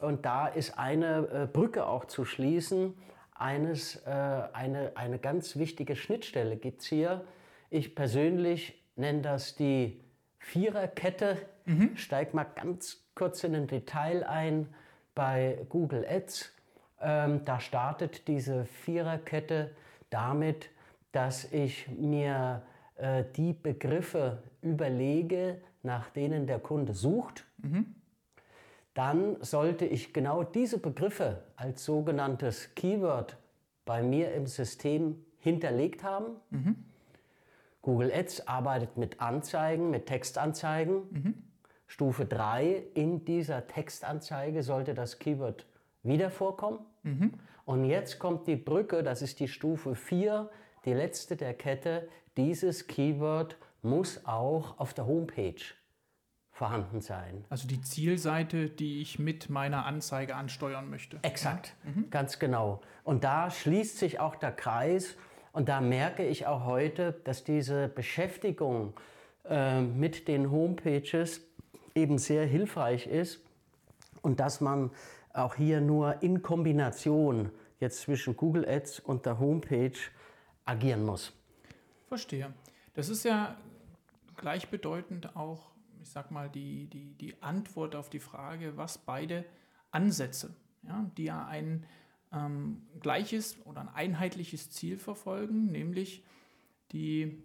und 0.00 0.24
da 0.24 0.46
ist 0.46 0.78
eine 0.78 1.28
äh, 1.42 1.46
Brücke 1.52 1.84
auch 1.84 2.04
zu 2.04 2.24
schließen, 2.24 2.94
eines, 3.34 3.96
äh, 4.06 4.10
eine, 4.52 4.92
eine 4.94 5.18
ganz 5.18 5.56
wichtige 5.56 5.96
Schnittstelle 5.96 6.56
gibt 6.56 6.82
es 6.82 6.86
hier. 6.86 7.24
Ich 7.70 7.96
persönlich 7.96 8.80
nenne 8.94 9.22
das 9.22 9.56
die 9.56 10.00
Viererkette. 10.46 11.38
Mhm. 11.64 11.96
Steig 11.96 12.32
mal 12.32 12.44
ganz 12.44 13.04
kurz 13.16 13.42
in 13.42 13.54
ein 13.56 13.66
Detail 13.66 14.24
ein 14.24 14.68
bei 15.14 15.66
Google 15.68 16.06
Ads. 16.08 16.52
Ähm, 17.00 17.44
da 17.44 17.58
startet 17.58 18.28
diese 18.28 18.64
Viererkette 18.64 19.72
damit, 20.08 20.70
dass 21.10 21.52
ich 21.52 21.88
mir 21.88 22.62
äh, 22.94 23.24
die 23.36 23.52
Begriffe 23.52 24.42
überlege, 24.62 25.60
nach 25.82 26.10
denen 26.10 26.46
der 26.46 26.60
Kunde 26.60 26.94
sucht. 26.94 27.44
Mhm. 27.58 27.94
Dann 28.94 29.42
sollte 29.42 29.84
ich 29.84 30.14
genau 30.14 30.44
diese 30.44 30.78
Begriffe 30.78 31.42
als 31.56 31.84
sogenanntes 31.84 32.74
Keyword 32.76 33.36
bei 33.84 34.02
mir 34.02 34.32
im 34.32 34.46
System 34.46 35.24
hinterlegt 35.38 36.04
haben. 36.04 36.36
Mhm. 36.50 36.76
Google 37.86 38.12
Ads 38.12 38.48
arbeitet 38.48 38.96
mit 38.96 39.20
Anzeigen, 39.20 39.90
mit 39.90 40.06
Textanzeigen. 40.06 41.02
Mhm. 41.08 41.34
Stufe 41.86 42.26
3 42.26 42.82
in 42.94 43.24
dieser 43.24 43.68
Textanzeige 43.68 44.64
sollte 44.64 44.92
das 44.92 45.20
Keyword 45.20 45.66
wieder 46.02 46.30
vorkommen. 46.30 46.80
Mhm. 47.04 47.34
Und 47.64 47.84
jetzt 47.84 48.18
kommt 48.18 48.48
die 48.48 48.56
Brücke, 48.56 49.04
das 49.04 49.22
ist 49.22 49.38
die 49.38 49.46
Stufe 49.46 49.94
4, 49.94 50.50
die 50.84 50.94
letzte 50.94 51.36
der 51.36 51.54
Kette. 51.54 52.08
Dieses 52.36 52.88
Keyword 52.88 53.56
muss 53.82 54.26
auch 54.26 54.80
auf 54.80 54.92
der 54.92 55.06
Homepage 55.06 55.62
vorhanden 56.50 57.00
sein. 57.00 57.44
Also 57.50 57.68
die 57.68 57.80
Zielseite, 57.82 58.68
die 58.68 59.00
ich 59.00 59.20
mit 59.20 59.48
meiner 59.48 59.86
Anzeige 59.86 60.34
ansteuern 60.34 60.90
möchte. 60.90 61.20
Exakt, 61.22 61.76
mhm. 61.84 62.10
ganz 62.10 62.40
genau. 62.40 62.80
Und 63.04 63.22
da 63.22 63.48
schließt 63.48 63.96
sich 63.96 64.18
auch 64.18 64.34
der 64.34 64.50
Kreis 64.50 65.16
und 65.56 65.70
da 65.70 65.80
merke 65.80 66.22
ich 66.22 66.46
auch 66.46 66.66
heute, 66.66 67.14
dass 67.24 67.42
diese 67.42 67.88
Beschäftigung 67.88 68.92
äh, 69.48 69.80
mit 69.80 70.28
den 70.28 70.50
Homepages 70.50 71.40
eben 71.94 72.18
sehr 72.18 72.44
hilfreich 72.44 73.06
ist 73.06 73.40
und 74.20 74.38
dass 74.38 74.60
man 74.60 74.90
auch 75.32 75.54
hier 75.54 75.80
nur 75.80 76.22
in 76.22 76.42
Kombination 76.42 77.50
jetzt 77.80 78.02
zwischen 78.02 78.36
Google 78.36 78.68
Ads 78.68 79.00
und 79.00 79.24
der 79.24 79.38
Homepage 79.38 79.96
agieren 80.66 81.06
muss. 81.06 81.32
Verstehe. 82.08 82.52
Das 82.92 83.08
ist 83.08 83.24
ja 83.24 83.56
gleichbedeutend 84.36 85.36
auch, 85.36 85.70
ich 86.02 86.10
sag 86.10 86.30
mal, 86.30 86.50
die, 86.50 86.86
die, 86.90 87.14
die 87.14 87.42
Antwort 87.42 87.96
auf 87.96 88.10
die 88.10 88.20
Frage, 88.20 88.76
was 88.76 88.98
beide 88.98 89.46
Ansätze, 89.90 90.54
ja, 90.82 91.10
die 91.16 91.24
ja 91.24 91.46
ein 91.46 91.86
ähm, 92.32 92.82
gleiches 93.00 93.56
oder 93.64 93.80
ein 93.82 93.88
einheitliches 93.88 94.70
Ziel 94.70 94.98
verfolgen, 94.98 95.66
nämlich 95.66 96.24
die, 96.92 97.42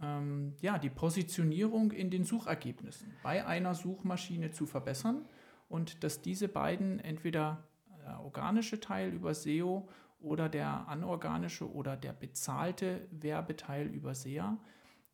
ähm, 0.00 0.54
ja, 0.60 0.78
die 0.78 0.90
Positionierung 0.90 1.92
in 1.92 2.10
den 2.10 2.24
Suchergebnissen 2.24 3.12
bei 3.22 3.46
einer 3.46 3.74
Suchmaschine 3.74 4.50
zu 4.50 4.66
verbessern 4.66 5.24
und 5.68 6.04
dass 6.04 6.22
diese 6.22 6.48
beiden 6.48 7.00
entweder 7.00 7.66
der 8.04 8.20
organische 8.20 8.80
Teil 8.80 9.12
über 9.12 9.34
SEO 9.34 9.88
oder 10.20 10.48
der 10.48 10.88
anorganische 10.88 11.70
oder 11.70 11.96
der 11.96 12.12
bezahlte 12.12 13.06
Werbeteil 13.10 13.86
über 13.86 14.14
SEA, 14.14 14.58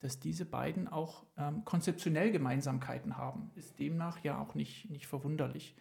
dass 0.01 0.21
diese 0.21 0.45
beiden 0.45 0.87
auch 0.87 1.25
ähm, 1.37 1.65
konzeptionell 1.65 2.31
Gemeinsamkeiten 2.31 3.17
haben, 3.17 3.51
ist 3.57 3.79
demnach 3.79 4.23
ja 4.23 4.41
auch 4.41 4.55
nicht, 4.55 4.91
nicht 4.91 5.07
verwunderlich. 5.07 5.75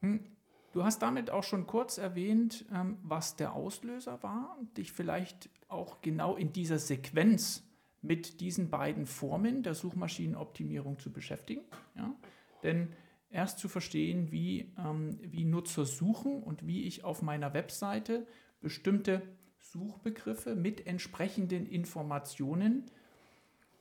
Hm. 0.00 0.24
Du 0.72 0.84
hast 0.84 1.00
damit 1.02 1.30
auch 1.30 1.42
schon 1.42 1.66
kurz 1.66 1.98
erwähnt, 1.98 2.64
ähm, 2.72 2.98
was 3.02 3.36
der 3.36 3.54
Auslöser 3.54 4.22
war, 4.22 4.56
dich 4.76 4.92
vielleicht 4.92 5.50
auch 5.68 6.00
genau 6.00 6.36
in 6.36 6.52
dieser 6.52 6.78
Sequenz 6.78 7.64
mit 8.02 8.40
diesen 8.40 8.70
beiden 8.70 9.06
Formen 9.06 9.62
der 9.62 9.74
Suchmaschinenoptimierung 9.74 10.98
zu 10.98 11.12
beschäftigen. 11.12 11.62
Ja? 11.96 12.14
Denn 12.62 12.92
erst 13.30 13.58
zu 13.58 13.68
verstehen, 13.68 14.30
wie, 14.30 14.72
ähm, 14.78 15.18
wie 15.22 15.44
Nutzer 15.44 15.84
suchen 15.84 16.42
und 16.42 16.66
wie 16.66 16.84
ich 16.84 17.04
auf 17.04 17.22
meiner 17.22 17.52
Webseite 17.52 18.26
bestimmte 18.60 19.22
Suchbegriffe 19.58 20.54
mit 20.54 20.86
entsprechenden 20.86 21.66
Informationen 21.66 22.84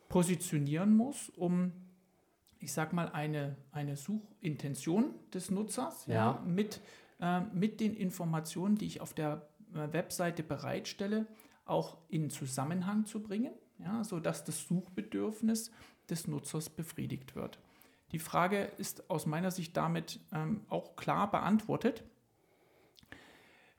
positionieren 0.07 0.95
muss, 0.95 1.29
um, 1.29 1.71
ich 2.59 2.73
sag 2.73 2.93
mal, 2.93 3.09
eine, 3.09 3.55
eine 3.71 3.95
Suchintention 3.95 5.13
des 5.33 5.49
Nutzers 5.49 6.05
ja. 6.07 6.13
ja 6.13 6.43
mit, 6.45 6.81
äh, 7.19 7.41
mit 7.53 7.79
den 7.79 7.95
Informationen, 7.95 8.77
die 8.77 8.85
ich 8.85 9.01
auf 9.01 9.13
der 9.13 9.47
äh, 9.73 9.91
Webseite 9.93 10.43
bereitstelle, 10.43 11.25
auch 11.65 11.97
in 12.09 12.29
Zusammenhang 12.29 13.05
zu 13.05 13.21
bringen, 13.21 13.53
ja, 13.77 14.03
sodass 14.03 14.43
das 14.43 14.67
Suchbedürfnis 14.67 15.71
des 16.09 16.27
Nutzers 16.27 16.69
befriedigt 16.69 17.35
wird. 17.35 17.59
Die 18.11 18.19
Frage 18.19 18.63
ist 18.77 19.09
aus 19.09 19.25
meiner 19.25 19.51
Sicht 19.51 19.77
damit 19.77 20.19
ähm, 20.33 20.61
auch 20.67 20.95
klar 20.95 21.29
beantwortet. 21.29 22.03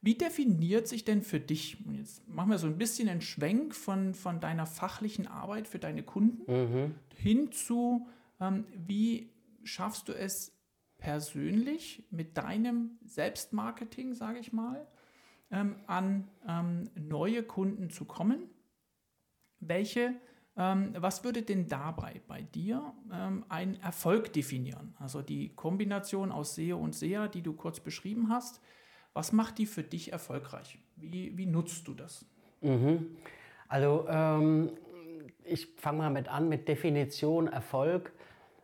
Wie 0.02 0.14
definiert 0.14 0.88
sich 0.88 1.04
denn 1.04 1.22
für 1.22 1.40
dich, 1.40 1.84
und 1.84 1.96
jetzt 1.96 2.26
machen 2.26 2.50
wir 2.50 2.58
so 2.58 2.66
ein 2.66 2.78
bisschen 2.78 3.08
einen 3.08 3.20
Schwenk 3.20 3.75
von, 3.75 4.14
von 4.14 4.40
deiner 4.40 4.64
fachlichen 4.64 5.26
Arbeit 5.26 5.68
für 5.68 5.78
deine 5.78 6.02
Kunden 6.02 6.50
mhm. 6.50 6.94
hin 7.16 7.52
zu, 7.52 8.06
wie 8.87 9.32
schaffst 9.64 10.09
du 10.09 10.12
es 10.12 10.56
persönlich 10.99 12.06
mit 12.11 12.37
deinem 12.37 12.99
Selbstmarketing, 13.04 14.14
sage 14.14 14.38
ich 14.38 14.52
mal, 14.52 14.87
ähm, 15.50 15.76
an 15.87 16.28
ähm, 16.49 16.90
neue 16.94 17.42
Kunden 17.42 17.90
zu 17.90 18.04
kommen? 18.04 18.49
Welche 19.61 20.14
ähm, 20.56 20.94
was 20.99 21.25
würde 21.25 21.42
denn 21.42 21.68
dabei 21.68 22.20
bei 22.26 22.42
dir 22.42 22.92
ähm, 23.12 23.44
einen 23.49 23.80
Erfolg 23.80 24.32
definieren? 24.32 24.94
Also 24.99 25.23
die 25.23 25.54
Kombination 25.54 26.32
aus 26.32 26.54
SEO 26.54 26.76
und 26.76 26.94
SEA, 26.94 27.28
die 27.28 27.42
du 27.42 27.54
kurz 27.54 27.80
beschrieben 27.80 28.28
hast. 28.28 28.61
Was 29.12 29.32
macht 29.32 29.59
die 29.59 29.66
für 29.66 29.82
dich 29.82 30.12
erfolgreich? 30.12 30.78
Wie, 30.97 31.37
wie 31.37 31.47
nutzt 31.47 31.88
du 31.88 31.94
das? 31.94 32.26
Mhm. 32.61 33.16
Also 33.68 34.06
ähm, 34.09 34.73
ich 35.44 35.66
fange 35.76 35.99
mal 35.99 36.11
mit 36.11 36.28
an 36.28 36.49
mit 36.49 36.68
Definition 36.68 37.47
Erfolg. 37.47 38.12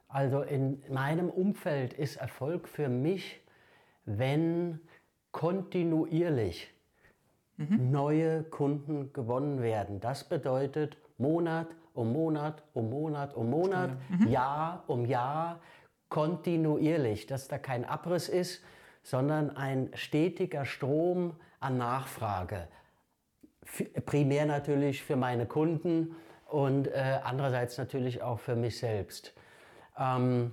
Also 0.09 0.43
in 0.43 0.83
meinem 0.89 1.31
Umfeld 1.31 1.93
ist 1.93 2.17
Erfolg 2.17 2.69
für 2.69 2.89
mich, 2.89 3.41
wenn 4.05 4.81
kontinuierlich 5.33 6.73
mhm. 7.57 7.91
neue 7.91 8.45
Kunden 8.45 9.13
gewonnen 9.13 9.61
werden. 9.63 10.01
Das 10.01 10.25
bedeutet 10.29 10.97
Monat 11.19 11.69
um 11.93 12.13
Monat 12.13 12.63
um 12.75 12.91
Monat 12.91 13.35
um 13.35 13.51
Monat, 13.51 13.91
mhm. 14.09 14.29
Jahr 14.29 14.85
um 14.87 15.05
Jahr, 15.07 15.61
kontinuierlich, 16.09 17.27
dass 17.27 17.49
da 17.49 17.59
kein 17.59 17.85
Abriss 17.85 18.29
ist, 18.29 18.63
sondern 19.03 19.57
ein 19.57 19.91
stetiger 19.95 20.65
Strom 20.65 21.35
an 21.59 21.79
Nachfrage. 21.79 22.69
Primär 24.05 24.47
natürlich 24.47 25.03
für 25.03 25.17
meine 25.17 25.47
Kunden 25.47 26.15
und 26.47 26.87
äh, 26.89 27.19
andererseits 27.25 27.79
natürlich 27.79 28.23
auch 28.23 28.39
für 28.39 28.55
mich 28.55 28.79
selbst. 28.79 29.35
Ähm, 29.99 30.53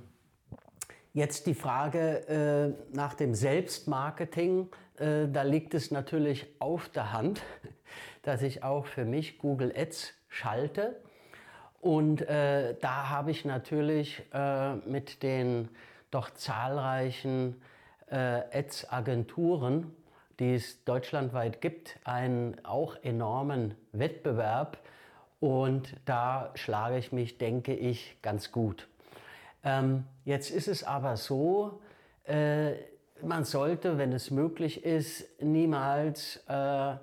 jetzt 1.13 1.47
die 1.47 1.53
Frage 1.53 2.75
äh, 2.91 2.95
nach 2.95 3.13
dem 3.13 3.35
Selbstmarketing. 3.35 4.69
Äh, 4.97 5.27
da 5.31 5.43
liegt 5.43 5.73
es 5.73 5.91
natürlich 5.91 6.47
auf 6.59 6.89
der 6.89 7.13
Hand, 7.13 7.41
dass 8.23 8.41
ich 8.41 8.63
auch 8.63 8.85
für 8.85 9.05
mich 9.05 9.37
Google 9.37 9.73
Ads 9.75 10.13
schalte. 10.29 10.95
Und 11.81 12.21
äh, 12.21 12.75
da 12.79 13.09
habe 13.09 13.31
ich 13.31 13.43
natürlich 13.43 14.23
äh, 14.33 14.75
mit 14.75 15.21
den 15.21 15.69
doch 16.11 16.29
zahlreichen 16.29 17.61
äh, 18.09 18.15
Ads-Agenturen, 18.15 19.93
die 20.39 20.55
es 20.55 20.83
deutschlandweit 20.85 21.59
gibt, 21.59 21.99
einen 22.05 22.63
auch 22.63 22.95
enormen 23.03 23.75
Wettbewerb. 23.91 24.77
Und 25.39 25.95
da 26.05 26.51
schlage 26.55 26.97
ich 26.97 27.11
mich, 27.11 27.37
denke 27.37 27.73
ich, 27.73 28.17
ganz 28.21 28.51
gut. 28.51 28.87
Ähm, 29.63 30.05
jetzt 30.25 30.51
ist 30.51 30.67
es 30.67 30.83
aber 30.83 31.17
so, 31.17 31.81
äh, 32.25 32.73
man 33.21 33.45
sollte, 33.45 33.97
wenn 33.97 34.11
es 34.11 34.31
möglich 34.31 34.83
ist, 34.83 35.41
niemals 35.41 36.43
äh, 36.47 36.95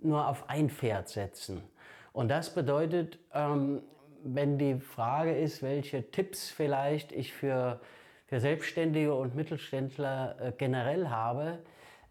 nur 0.00 0.28
auf 0.28 0.48
ein 0.48 0.70
Pferd 0.70 1.08
setzen. 1.08 1.62
Und 2.12 2.28
das 2.28 2.54
bedeutet, 2.54 3.18
ähm, 3.32 3.82
wenn 4.24 4.58
die 4.58 4.78
Frage 4.80 5.36
ist, 5.36 5.62
welche 5.62 6.10
Tipps 6.10 6.50
vielleicht 6.50 7.12
ich 7.12 7.32
für, 7.32 7.80
für 8.26 8.40
Selbstständige 8.40 9.14
und 9.14 9.34
Mittelständler 9.34 10.36
äh, 10.40 10.52
generell 10.56 11.08
habe, 11.08 11.58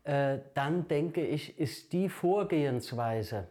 äh, 0.04 0.40
dann 0.56 0.88
denke 0.88 1.26
ich, 1.26 1.60
ist 1.60 1.94
die 1.94 2.10
Vorgehensweise, 2.10 3.48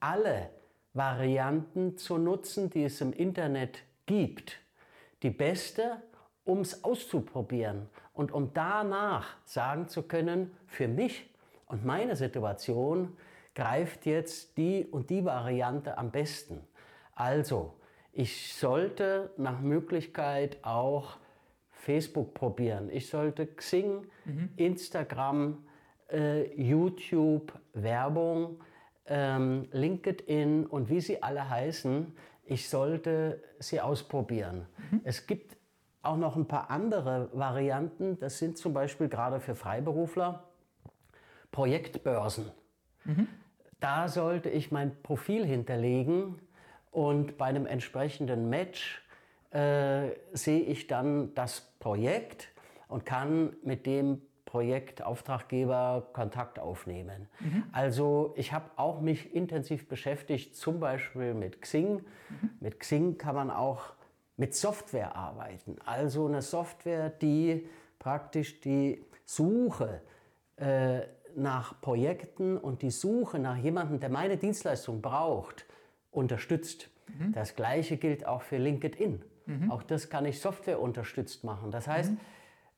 alle 0.00 0.50
Varianten 0.94 1.96
zu 1.96 2.18
nutzen, 2.18 2.70
die 2.70 2.84
es 2.84 3.00
im 3.00 3.12
Internet 3.12 3.82
gibt, 4.06 4.58
die 5.22 5.30
beste, 5.30 6.02
um 6.44 6.60
es 6.60 6.84
auszuprobieren 6.84 7.88
und 8.14 8.32
um 8.32 8.52
danach 8.54 9.36
sagen 9.44 9.88
zu 9.88 10.02
können, 10.02 10.50
für 10.66 10.88
mich 10.88 11.28
und 11.66 11.84
meine 11.84 12.16
Situation 12.16 13.16
greift 13.54 14.06
jetzt 14.06 14.56
die 14.56 14.86
und 14.86 15.10
die 15.10 15.24
Variante 15.24 15.98
am 15.98 16.10
besten. 16.10 16.60
Also, 17.14 17.74
ich 18.12 18.54
sollte 18.54 19.30
nach 19.36 19.60
Möglichkeit 19.60 20.58
auch 20.62 21.18
Facebook 21.70 22.34
probieren. 22.34 22.88
Ich 22.90 23.08
sollte 23.08 23.46
Xing, 23.46 24.06
mhm. 24.24 24.50
Instagram, 24.56 25.64
äh, 26.10 26.52
YouTube, 26.60 27.52
Werbung, 27.74 28.60
ähm, 29.06 29.68
LinkedIn 29.72 30.66
und 30.66 30.88
wie 30.88 31.00
sie 31.00 31.22
alle 31.22 31.48
heißen, 31.48 32.12
ich 32.48 32.68
sollte 32.68 33.42
sie 33.58 33.80
ausprobieren. 33.80 34.66
Mhm. 34.90 35.00
Es 35.04 35.26
gibt 35.26 35.56
auch 36.02 36.16
noch 36.16 36.36
ein 36.36 36.46
paar 36.46 36.70
andere 36.70 37.28
Varianten. 37.32 38.18
Das 38.18 38.38
sind 38.38 38.56
zum 38.56 38.72
Beispiel 38.72 39.08
gerade 39.08 39.40
für 39.40 39.54
Freiberufler 39.54 40.44
Projektbörsen. 41.50 42.50
Mhm. 43.04 43.28
Da 43.80 44.08
sollte 44.08 44.50
ich 44.50 44.72
mein 44.72 45.02
Profil 45.02 45.44
hinterlegen 45.44 46.40
und 46.90 47.38
bei 47.38 47.46
einem 47.46 47.66
entsprechenden 47.66 48.48
Match 48.48 49.06
äh, 49.50 50.10
sehe 50.32 50.60
ich 50.62 50.86
dann 50.86 51.34
das 51.34 51.72
Projekt 51.78 52.48
und 52.88 53.06
kann 53.06 53.56
mit 53.62 53.86
dem 53.86 54.22
Projektauftraggeber 54.48 56.08
Kontakt 56.14 56.58
aufnehmen. 56.58 57.28
Mhm. 57.38 57.64
Also 57.70 58.32
ich 58.34 58.54
habe 58.54 58.70
auch 58.76 59.02
mich 59.02 59.34
intensiv 59.34 59.88
beschäftigt, 59.88 60.56
zum 60.56 60.80
Beispiel 60.80 61.34
mit 61.34 61.60
Xing. 61.60 61.96
Mhm. 61.96 62.50
Mit 62.60 62.80
Xing 62.80 63.18
kann 63.18 63.34
man 63.34 63.50
auch 63.50 63.92
mit 64.38 64.54
Software 64.54 65.14
arbeiten. 65.14 65.76
Also 65.84 66.26
eine 66.26 66.40
Software, 66.40 67.10
die 67.10 67.68
praktisch 67.98 68.62
die 68.62 69.04
Suche 69.26 70.00
äh, 70.56 71.00
nach 71.36 71.78
Projekten 71.82 72.56
und 72.56 72.80
die 72.80 72.90
Suche 72.90 73.38
nach 73.38 73.58
jemandem, 73.58 74.00
der 74.00 74.08
meine 74.08 74.38
Dienstleistung 74.38 75.02
braucht, 75.02 75.66
unterstützt. 76.10 76.88
Mhm. 77.18 77.32
Das 77.32 77.54
gleiche 77.54 77.98
gilt 77.98 78.26
auch 78.26 78.40
für 78.40 78.56
LinkedIn. 78.56 79.22
Mhm. 79.44 79.70
Auch 79.70 79.82
das 79.82 80.08
kann 80.08 80.24
ich 80.24 80.40
Software 80.40 80.80
unterstützt 80.80 81.44
machen. 81.44 81.70
Das 81.70 81.86
heißt, 81.86 82.12
mhm. 82.12 82.18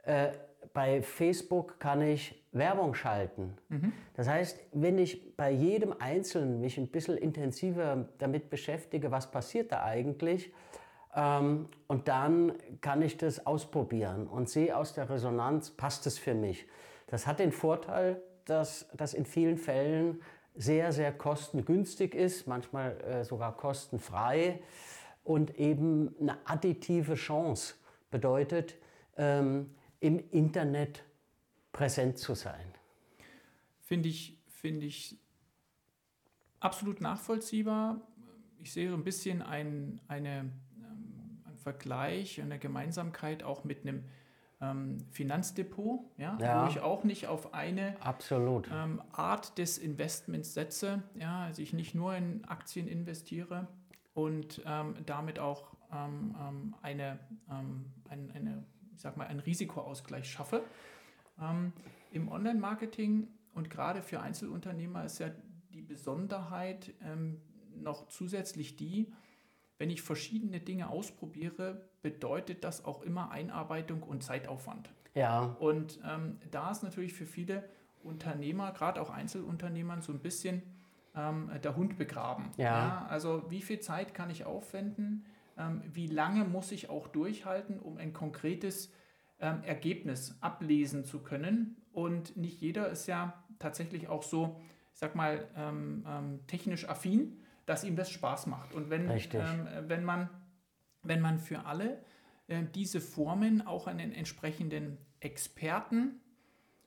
äh, 0.03 0.31
bei 0.73 1.03
Facebook 1.03 1.79
kann 1.81 2.03
ich 2.03 2.41
Werbung 2.53 2.95
schalten. 2.95 3.57
Mhm. 3.69 3.93
Das 4.15 4.29
heißt, 4.29 4.59
wenn 4.73 4.99
ich 4.99 5.37
bei 5.37 5.51
jedem 5.51 5.95
Einzelnen 5.99 6.61
mich 6.61 6.79
ein 6.79 6.89
bisschen 6.89 7.17
intensiver 7.17 8.09
damit 8.19 8.51
beschäftige, 8.51 9.11
was 9.11 9.31
passiert 9.31 9.73
da 9.73 9.85
eigentlich, 9.85 10.53
ähm, 11.15 11.69
und 11.87 12.09
dann 12.09 12.55
kann 12.81 13.03
ich 13.03 13.17
das 13.17 13.47
ausprobieren 13.47 14.27
und 14.27 14.49
sehe 14.49 14.77
aus 14.77 14.95
der 14.95 15.11
Resonanz, 15.11 15.71
passt 15.71 16.07
es 16.07 16.19
für 16.19 16.35
mich. 16.35 16.67
Das 17.07 17.27
hat 17.27 17.41
den 17.41 17.53
Vorteil, 17.53 18.23
dass 18.45 18.89
das 18.97 19.15
in 19.15 19.25
vielen 19.25 19.59
Fällen 19.59 20.23
sehr, 20.55 20.93
sehr 20.93 21.13
kostengünstig 21.13 22.15
ist, 22.15 22.47
manchmal 22.47 23.01
äh, 23.01 23.25
sogar 23.25 23.57
kostenfrei 23.57 24.61
und 25.25 25.59
eben 25.59 26.15
eine 26.21 26.39
additive 26.45 27.15
Chance 27.15 27.75
bedeutet, 28.11 28.77
ähm, 29.17 29.75
im 30.01 30.19
Internet 30.31 31.05
präsent 31.73 32.19
zu 32.19 32.35
sein. 32.35 32.75
Finde 33.81 34.09
ich, 34.09 34.39
finde 34.49 34.87
ich 34.87 35.19
absolut 36.59 37.01
nachvollziehbar. 37.01 38.01
Ich 38.59 38.73
sehe 38.73 38.91
so 38.91 38.97
ein 38.97 39.05
bisschen 39.05 39.43
ein, 39.43 40.01
eine, 40.09 40.53
ähm, 40.79 41.43
einen 41.45 41.57
Vergleich, 41.59 42.41
eine 42.41 42.59
Gemeinsamkeit 42.59 43.43
auch 43.43 43.65
mit 43.65 43.83
einem 43.83 44.05
ähm, 44.61 44.99
Finanzdepot, 45.11 46.01
ja, 46.19 46.37
ja, 46.41 46.65
wo 46.65 46.69
ich 46.69 46.81
auch 46.81 47.05
nicht 47.05 47.27
auf 47.27 47.55
eine 47.55 47.97
ähm, 48.71 49.03
Art 49.13 49.57
des 49.57 49.79
Investments 49.79 50.53
setze, 50.53 51.03
ja, 51.15 51.45
also 51.45 51.63
ich 51.63 51.73
nicht 51.73 51.95
nur 51.95 52.15
in 52.15 52.45
Aktien 52.45 52.87
investiere 52.87 53.69
und 54.13 54.63
ähm, 54.67 54.97
damit 55.07 55.39
auch 55.39 55.77
ähm, 55.93 56.37
ähm, 56.39 56.75
eine, 56.83 57.19
ein, 57.49 58.31
eine, 58.35 58.65
ich 59.01 59.03
sag 59.03 59.17
mal, 59.17 59.27
einen 59.29 59.41
Risikoausgleich 59.41 60.31
schaffe. 60.31 60.63
Im 62.13 62.29
Online-Marketing 62.29 63.29
und 63.55 63.71
gerade 63.71 64.03
für 64.03 64.21
Einzelunternehmer 64.21 65.07
ist 65.07 65.21
ja 65.21 65.31
die 65.73 65.81
Besonderheit 65.81 66.93
noch 67.75 68.09
zusätzlich 68.09 68.77
die, 68.77 69.11
wenn 69.79 69.89
ich 69.89 70.03
verschiedene 70.03 70.61
Dinge 70.61 70.91
ausprobiere, 70.91 71.89
bedeutet 72.03 72.63
das 72.63 72.85
auch 72.85 73.01
immer 73.01 73.31
Einarbeitung 73.31 74.03
und 74.03 74.23
Zeitaufwand. 74.23 74.91
Ja. 75.15 75.57
Und 75.59 75.99
ähm, 76.07 76.39
da 76.51 76.71
ist 76.71 76.83
natürlich 76.83 77.15
für 77.15 77.25
viele 77.25 77.65
Unternehmer, 78.03 78.73
gerade 78.73 79.01
auch 79.01 79.09
Einzelunternehmern, 79.09 80.03
so 80.03 80.13
ein 80.13 80.21
bisschen 80.21 80.63
ähm, 81.17 81.51
der 81.65 81.75
Hund 81.75 81.97
begraben. 81.97 82.51
Ja. 82.59 82.65
ja. 82.65 83.07
Also 83.09 83.51
wie 83.51 83.63
viel 83.63 83.81
Zeit 83.81 84.13
kann 84.13 84.29
ich 84.29 84.45
aufwenden? 84.45 85.25
Ähm, 85.61 85.83
wie 85.93 86.07
lange 86.07 86.45
muss 86.45 86.73
ich 86.73 86.91
auch 86.91 87.07
durchhalten, 87.09 87.79
um 87.79 87.99
ein 87.99 88.13
konkretes 88.13 88.93
ähm, 89.39 89.63
Ergebnis 89.63 90.37
ablesen 90.41 91.05
zu 91.05 91.21
können? 91.21 91.77
Und 91.93 92.37
nicht 92.37 92.61
jeder 92.61 92.89
ist 92.89 93.07
ja 93.07 93.45
tatsächlich 93.59 94.09
auch 94.09 94.23
so, 94.23 94.61
ich 94.93 94.99
sag 94.99 95.15
mal, 95.15 95.49
ähm, 95.57 96.41
technisch 96.47 96.89
affin 96.89 97.37
dass 97.71 97.85
ihm 97.85 97.95
das 97.95 98.11
Spaß 98.11 98.49
macht. 98.49 98.75
Und 98.75 98.91
wenn, 98.91 99.09
wenn, 99.09 100.05
man, 100.05 100.29
wenn 101.05 101.21
man 101.21 101.39
für 101.39 101.67
alle 101.67 101.99
äh, 102.49 102.65
diese 102.75 103.01
Formen 103.01 103.65
auch 103.65 103.87
einen 103.87 104.13
entsprechenden 104.13 104.99
Experten 105.21 106.21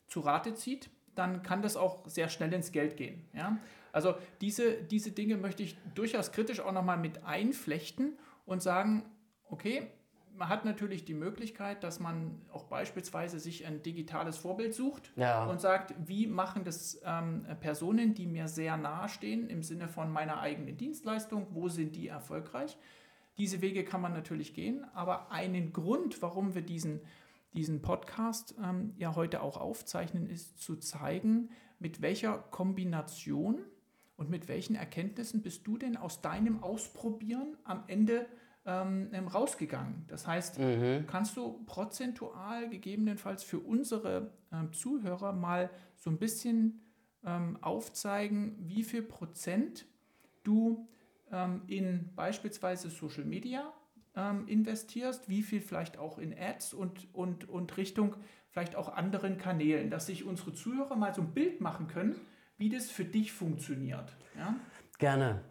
zu 0.07 0.19
Rate 0.19 0.55
zieht, 0.55 0.89
dann 1.15 1.41
kann 1.41 1.62
das 1.62 1.77
auch 1.77 2.05
sehr 2.09 2.27
schnell 2.27 2.51
ins 2.51 2.73
Geld 2.73 2.97
gehen. 2.97 3.25
Ja? 3.33 3.57
Also 3.93 4.15
diese, 4.41 4.83
diese 4.83 5.12
Dinge 5.12 5.38
möchte 5.38 5.63
ich 5.63 5.77
durchaus 5.95 6.33
kritisch 6.33 6.59
auch 6.59 6.73
nochmal 6.73 6.97
mit 6.97 7.23
einflechten 7.23 8.17
und 8.45 8.62
sagen, 8.62 9.03
okay, 9.49 9.88
man 10.36 10.49
hat 10.49 10.65
natürlich 10.65 11.06
die 11.06 11.13
Möglichkeit, 11.13 11.84
dass 11.84 11.99
man 11.99 12.41
auch 12.51 12.63
beispielsweise 12.63 13.39
sich 13.39 13.67
ein 13.67 13.84
digitales 13.84 14.38
Vorbild 14.38 14.73
sucht 14.73 15.12
Ja. 15.15 15.45
und 15.45 15.62
sagt, 15.62 15.93
wie 16.08 16.25
machen 16.25 16.63
das 16.63 16.99
ähm, 17.06 17.45
Personen, 17.60 18.15
die 18.15 18.25
mir 18.25 18.47
sehr 18.47 18.75
nahe 18.77 19.10
stehen, 19.10 19.47
im 19.47 19.62
Sinne 19.62 19.88
von 19.88 20.12
meiner 20.12 20.39
eigenen 20.39 20.75
Dienstleistung, 20.75 21.47
wo 21.51 21.69
sind 21.69 21.95
die 21.95 22.08
erfolgreich? 22.08 22.77
Diese 23.38 23.62
Wege 23.62 23.84
kann 23.84 24.01
man 24.01 24.13
natürlich 24.13 24.53
gehen, 24.56 24.86
aber 24.93 25.32
einen 25.32 25.71
Grund, 25.71 26.21
warum 26.23 26.56
wir 26.56 26.63
diesen, 26.63 27.01
diesen 27.53 27.82
Podcast 27.84 28.56
ähm, 28.63 28.93
ja 28.97 29.15
heute 29.15 29.41
auch 29.41 29.58
aufzeichnen, 29.58 30.27
ist 30.27 30.60
zu 30.60 30.77
zeigen, 30.77 31.49
mit 31.77 32.01
welcher 32.01 32.38
Kombination 32.39 33.60
und 34.15 34.30
mit 34.30 34.47
welchen 34.47 34.76
Erkenntnissen 34.76 35.41
bist 35.41 35.65
du 35.67 35.78
denn 35.78 35.97
aus 35.97 36.21
deinem 36.21 36.62
Ausprobieren 36.63 37.58
am 37.63 37.84
Ende 37.88 38.26
ähm, 38.65 39.10
ähm, 39.12 39.28
rausgegangen? 39.28 40.06
Das 40.08 40.28
heißt, 40.28 40.60
kannst 41.08 41.36
du 41.38 41.63
prozentual 41.65 42.69
gegebenenfalls 42.69 43.43
für 43.43 43.60
unsere 43.60 44.32
ähm, 44.52 44.71
Zuhörer 44.73 45.34
mal 45.34 45.69
so 45.97 46.10
ein 46.10 46.17
bisschen 46.17 46.82
ähm, 47.26 47.58
aufzeigen, 47.62 48.56
wie 48.60 48.84
viel 48.84 49.02
Prozent 49.02 49.86
du 50.43 50.88
ähm, 51.32 51.62
in 51.67 52.10
beispielsweise 52.15 52.89
Social 52.89 53.26
Media 53.26 53.73
ähm, 54.15 54.47
investierst, 54.47 55.30
wie 55.30 55.41
viel 55.41 55.62
vielleicht 55.62 55.97
auch 55.97 56.17
in 56.17 56.38
Ads 56.38 56.73
und, 56.73 57.13
und, 57.13 57.49
und 57.49 57.78
Richtung 57.78 58.15
vielleicht 58.49 58.76
auch 58.76 58.93
anderen 58.93 59.38
Kanälen, 59.38 59.89
dass 59.89 60.06
sich 60.06 60.23
unsere 60.23 60.54
Zuhörer 60.54 60.95
mal 60.95 61.13
so 61.13 61.21
ein 61.21 61.34
Bild 61.34 61.60
machen 61.60 61.88
können, 61.88 62.15
wie 62.63 62.69
das 62.69 62.89
für 62.89 63.04
dich 63.04 63.34
funktioniert. 63.34 64.15
Ja? 64.38 64.56
Gerne. 64.97 65.41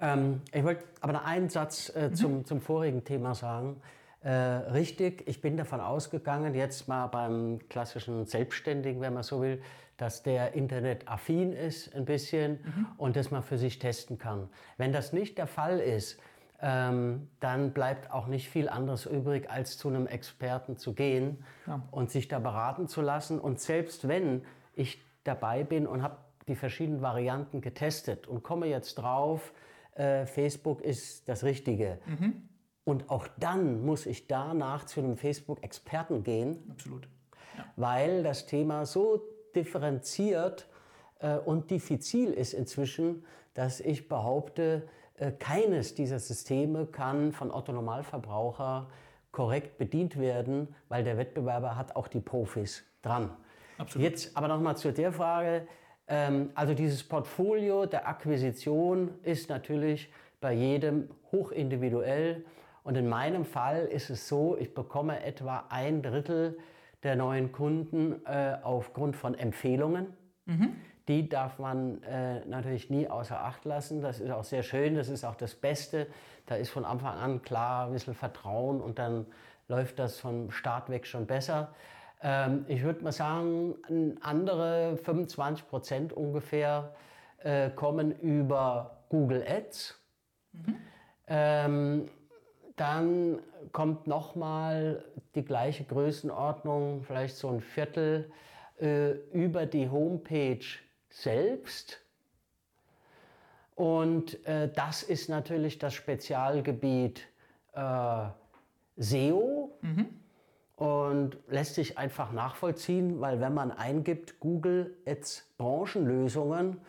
Ähm, 0.00 0.40
ich 0.52 0.64
wollte 0.64 0.84
aber 1.02 1.12
noch 1.12 1.24
einen 1.26 1.50
Satz 1.50 1.94
äh, 1.94 2.12
zum, 2.14 2.46
zum 2.46 2.62
vorigen 2.62 3.04
Thema 3.04 3.34
sagen. 3.34 3.76
Äh, 4.22 4.30
richtig, 4.30 5.28
ich 5.28 5.42
bin 5.42 5.58
davon 5.58 5.80
ausgegangen, 5.80 6.54
jetzt 6.54 6.88
mal 6.88 7.08
beim 7.08 7.58
klassischen 7.68 8.24
Selbstständigen, 8.24 9.02
wenn 9.02 9.12
man 9.12 9.22
so 9.22 9.42
will, 9.42 9.60
dass 9.98 10.22
der 10.22 10.54
internetaffin 10.54 11.52
ist 11.52 11.94
ein 11.94 12.06
bisschen 12.06 12.58
und 12.96 13.16
das 13.16 13.30
man 13.30 13.42
für 13.42 13.58
sich 13.58 13.78
testen 13.78 14.16
kann. 14.16 14.48
Wenn 14.78 14.92
das 14.92 15.12
nicht 15.12 15.36
der 15.36 15.46
Fall 15.46 15.78
ist, 15.78 16.18
ähm, 16.62 17.28
dann 17.40 17.72
bleibt 17.72 18.10
auch 18.10 18.28
nicht 18.28 18.48
viel 18.48 18.70
anderes 18.70 19.04
übrig, 19.04 19.50
als 19.50 19.76
zu 19.76 19.88
einem 19.88 20.06
Experten 20.06 20.78
zu 20.78 20.94
gehen 20.94 21.44
Ja. 21.66 21.82
und 21.90 22.10
sich 22.10 22.28
da 22.28 22.38
beraten 22.38 22.88
zu 22.88 23.02
lassen. 23.02 23.38
Und 23.38 23.60
selbst 23.60 24.08
wenn 24.08 24.42
ich 24.74 25.02
dabei 25.24 25.64
bin 25.64 25.86
und 25.86 26.02
habe 26.02 26.16
die 26.52 26.56
verschiedenen 26.56 27.00
Varianten 27.00 27.62
getestet 27.62 28.28
und 28.28 28.42
komme 28.42 28.66
jetzt 28.66 28.96
drauf, 28.96 29.54
äh, 29.94 30.26
Facebook 30.26 30.82
ist 30.82 31.26
das 31.28 31.44
Richtige. 31.44 31.98
Und 32.84 33.10
auch 33.10 33.26
dann 33.38 33.84
muss 33.86 34.04
ich 34.04 34.26
danach 34.26 34.84
zu 34.84 35.00
einem 35.00 35.16
Facebook-Experten 35.16 36.22
gehen, 36.22 36.58
Absolut. 36.70 37.08
weil 37.76 38.22
das 38.22 38.44
Thema 38.44 38.84
so 38.84 39.22
differenziert 39.54 40.68
äh, 41.20 41.38
und 41.38 41.70
diffizil 41.70 42.32
ist 42.32 42.52
inzwischen, 42.52 43.24
dass 43.54 43.80
ich 43.80 44.08
behaupte, 44.08 44.88
äh, 45.16 45.32
keines 45.32 45.94
dieser 45.94 46.18
Systeme 46.18 46.86
kann 46.86 47.32
von 47.32 47.50
Otto 47.50 47.72
Normalverbraucher 47.72 48.90
korrekt 49.30 49.78
bedient 49.78 50.18
werden, 50.18 50.74
weil 50.90 51.02
der 51.02 51.16
Wettbewerber 51.16 51.76
hat 51.76 51.96
auch 51.96 52.08
die 52.08 52.20
Profis 52.20 52.84
dran. 53.00 53.30
Absolut. 53.78 54.08
Jetzt 54.08 54.36
aber 54.36 54.48
nochmal 54.48 54.76
zu 54.76 54.92
der 54.92 55.12
Frage. 55.12 55.66
Ähm, 56.08 56.50
also 56.54 56.74
dieses 56.74 57.02
Portfolio 57.02 57.86
der 57.86 58.08
Akquisition 58.08 59.10
ist 59.22 59.48
natürlich 59.48 60.12
bei 60.40 60.52
jedem 60.52 61.08
hochindividuell. 61.30 62.44
Und 62.84 62.96
in 62.96 63.08
meinem 63.08 63.44
Fall 63.44 63.86
ist 63.86 64.10
es 64.10 64.28
so, 64.28 64.56
ich 64.58 64.74
bekomme 64.74 65.22
etwa 65.22 65.64
ein 65.68 66.02
Drittel 66.02 66.58
der 67.02 67.16
neuen 67.16 67.52
Kunden 67.52 68.24
äh, 68.26 68.56
aufgrund 68.62 69.16
von 69.16 69.34
Empfehlungen. 69.34 70.08
Die 71.08 71.28
darf 71.28 71.58
man 71.58 72.02
äh, 72.02 72.44
natürlich 72.46 72.90
nie 72.90 73.08
außer 73.08 73.40
Acht 73.40 73.64
lassen. 73.64 74.02
Das 74.02 74.20
ist 74.20 74.30
auch 74.30 74.44
sehr 74.44 74.62
schön, 74.62 74.94
das 74.94 75.08
ist 75.08 75.24
auch 75.24 75.34
das 75.34 75.54
Beste. 75.54 76.06
Da 76.46 76.56
ist 76.56 76.70
von 76.70 76.84
Anfang 76.84 77.18
an 77.18 77.42
klar 77.42 77.86
ein 77.86 77.92
bisschen 77.92 78.14
Vertrauen 78.14 78.80
und 78.80 78.98
dann 78.98 79.26
läuft 79.68 79.98
das 79.98 80.20
vom 80.20 80.50
Start 80.50 80.90
weg 80.90 81.06
schon 81.06 81.26
besser. 81.26 81.74
Ähm, 82.22 82.64
ich 82.68 82.82
würde 82.82 83.02
mal 83.02 83.12
sagen, 83.12 83.74
andere 84.20 84.96
25 85.02 85.68
Prozent 85.68 86.12
ungefähr 86.12 86.94
äh, 87.38 87.70
kommen 87.70 88.12
über 88.20 89.04
Google 89.08 89.44
Ads. 89.46 90.00
Ähm, 91.26 92.08
dann 92.76 93.40
kommt 93.72 94.06
nochmal 94.06 95.04
die 95.34 95.44
gleiche 95.44 95.84
Größenordnung, 95.84 97.02
vielleicht 97.02 97.36
so 97.36 97.48
ein 97.48 97.60
Viertel, 97.60 98.30
äh, 98.80 99.12
über 99.32 99.66
die 99.66 99.88
Homepage 99.88 100.64
selbst. 101.10 102.00
Und 103.74 104.44
äh, 104.46 104.70
das 104.72 105.02
ist 105.02 105.28
natürlich 105.28 105.78
das 105.78 105.94
Spezialgebiet 105.94 107.26
äh, 107.74 108.24
SEO 108.96 109.72
und 110.82 111.36
lässt 111.46 111.76
sich 111.76 111.96
einfach 111.96 112.32
nachvollziehen, 112.32 113.20
weil 113.20 113.40
wenn 113.40 113.54
man 113.54 113.70
eingibt 113.70 114.40
Google 114.40 114.96
Ads 115.06 115.48
Branchenlösungen, 115.56 116.80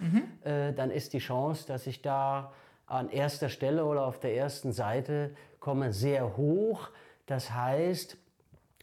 äh, 0.43 0.73
dann 0.73 0.89
ist 0.89 1.13
die 1.13 1.19
Chance, 1.19 1.67
dass 1.67 1.85
ich 1.85 2.01
da 2.01 2.53
an 2.87 3.11
erster 3.11 3.49
Stelle 3.49 3.85
oder 3.85 4.07
auf 4.07 4.19
der 4.19 4.35
ersten 4.35 4.71
Seite 4.71 5.35
komme, 5.59 5.93
sehr 5.93 6.37
hoch. 6.37 6.89
Das 7.27 7.53
heißt, 7.53 8.17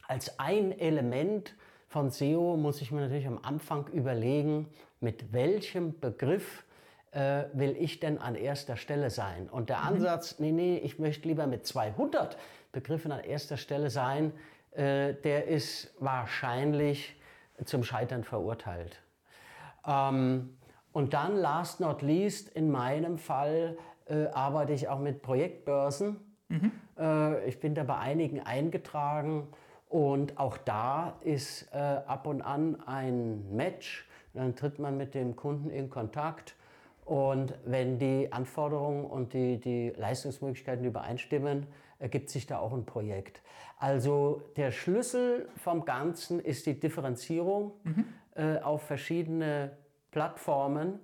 als 0.07 0.38
ein 0.38 0.79
Element 0.79 1.57
von 1.88 2.12
SEO 2.12 2.57
muss 2.57 2.81
ich 2.81 2.92
mir 2.92 3.01
natürlich 3.01 3.27
am 3.27 3.40
Anfang 3.42 3.88
überlegen, 3.88 4.68
mit 5.01 5.33
welchem 5.33 5.99
Begriff 5.99 6.62
äh, 7.11 7.46
will 7.53 7.75
ich 7.77 7.99
denn 7.99 8.18
an 8.18 8.37
erster 8.37 8.77
Stelle 8.77 9.11
sein. 9.11 9.49
Und 9.51 9.70
der 9.70 9.83
Ansatz, 9.83 10.38
nee, 10.38 10.53
nee, 10.53 10.77
ich 10.79 11.01
möchte 11.01 11.27
lieber 11.27 11.49
mit 11.49 11.66
200 11.66 12.38
Begriffen 12.70 13.11
an 13.11 13.25
erster 13.25 13.57
Stelle 13.57 13.90
sein, 13.90 14.33
äh, 14.72 15.14
der 15.14 15.46
ist 15.46 15.94
wahrscheinlich 15.98 17.16
zum 17.64 17.83
Scheitern 17.85 18.24
verurteilt. 18.24 19.00
Ähm, 19.87 20.56
und 20.92 21.14
dann, 21.14 21.37
last 21.37 21.80
not 21.80 22.02
least, 22.02 22.48
in 22.48 22.70
meinem 22.70 23.18
Fall 23.18 23.76
äh, 24.06 24.26
arbeite 24.26 24.72
ich 24.72 24.88
auch 24.88 24.98
mit 24.98 25.22
Projektbörsen. 25.22 26.16
Äh, 26.98 27.48
ich 27.48 27.61
bin 27.61 27.74
da 27.74 27.85
bei 27.85 27.96
einigen 27.96 28.40
eingetragen 28.40 29.48
und 29.88 30.38
auch 30.38 30.56
da 30.56 31.16
ist 31.22 31.68
äh, 31.72 31.78
ab 31.78 32.26
und 32.26 32.42
an 32.42 32.80
ein 32.87 33.54
Match. 33.54 34.09
Dann 34.35 34.54
tritt 34.54 34.78
man 34.78 34.96
mit 34.96 35.14
dem 35.14 35.37
Kunden 35.37 35.70
in 35.70 35.90
Kontakt 35.90 36.54
und 37.04 37.54
wenn 37.64 37.98
die 37.98 38.33
Anforderungen 38.33 39.04
und 39.04 39.33
die, 39.33 39.59
die 39.59 39.92
Leistungsmöglichkeiten 39.96 40.85
übereinstimmen, 40.85 41.66
ergibt 41.98 42.30
sich 42.30 42.46
da 42.46 42.59
auch 42.59 42.72
ein 42.72 42.85
Projekt. 42.85 43.42
Also 43.81 44.43
der 44.57 44.73
Schlüssel 44.73 45.49
vom 45.57 45.87
Ganzen 45.87 46.38
ist 46.38 46.66
die 46.66 46.79
Differenzierung 46.79 47.73
äh, 48.35 48.59
auf 48.59 48.83
verschiedene 48.83 49.71
Plattformen 50.11 51.01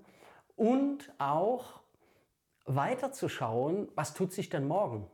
und 0.57 1.11
auch 1.17 1.81
weiterzuschauen, 2.67 3.89
was 3.95 4.13
tut 4.13 4.33
sich 4.35 4.51
denn 4.51 4.69
morgen? 4.69 5.07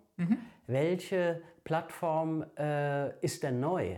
Welche 0.66 1.40
Plattform 1.62 2.44
äh, 2.58 3.16
ist 3.20 3.44
denn 3.44 3.60
neu? 3.60 3.94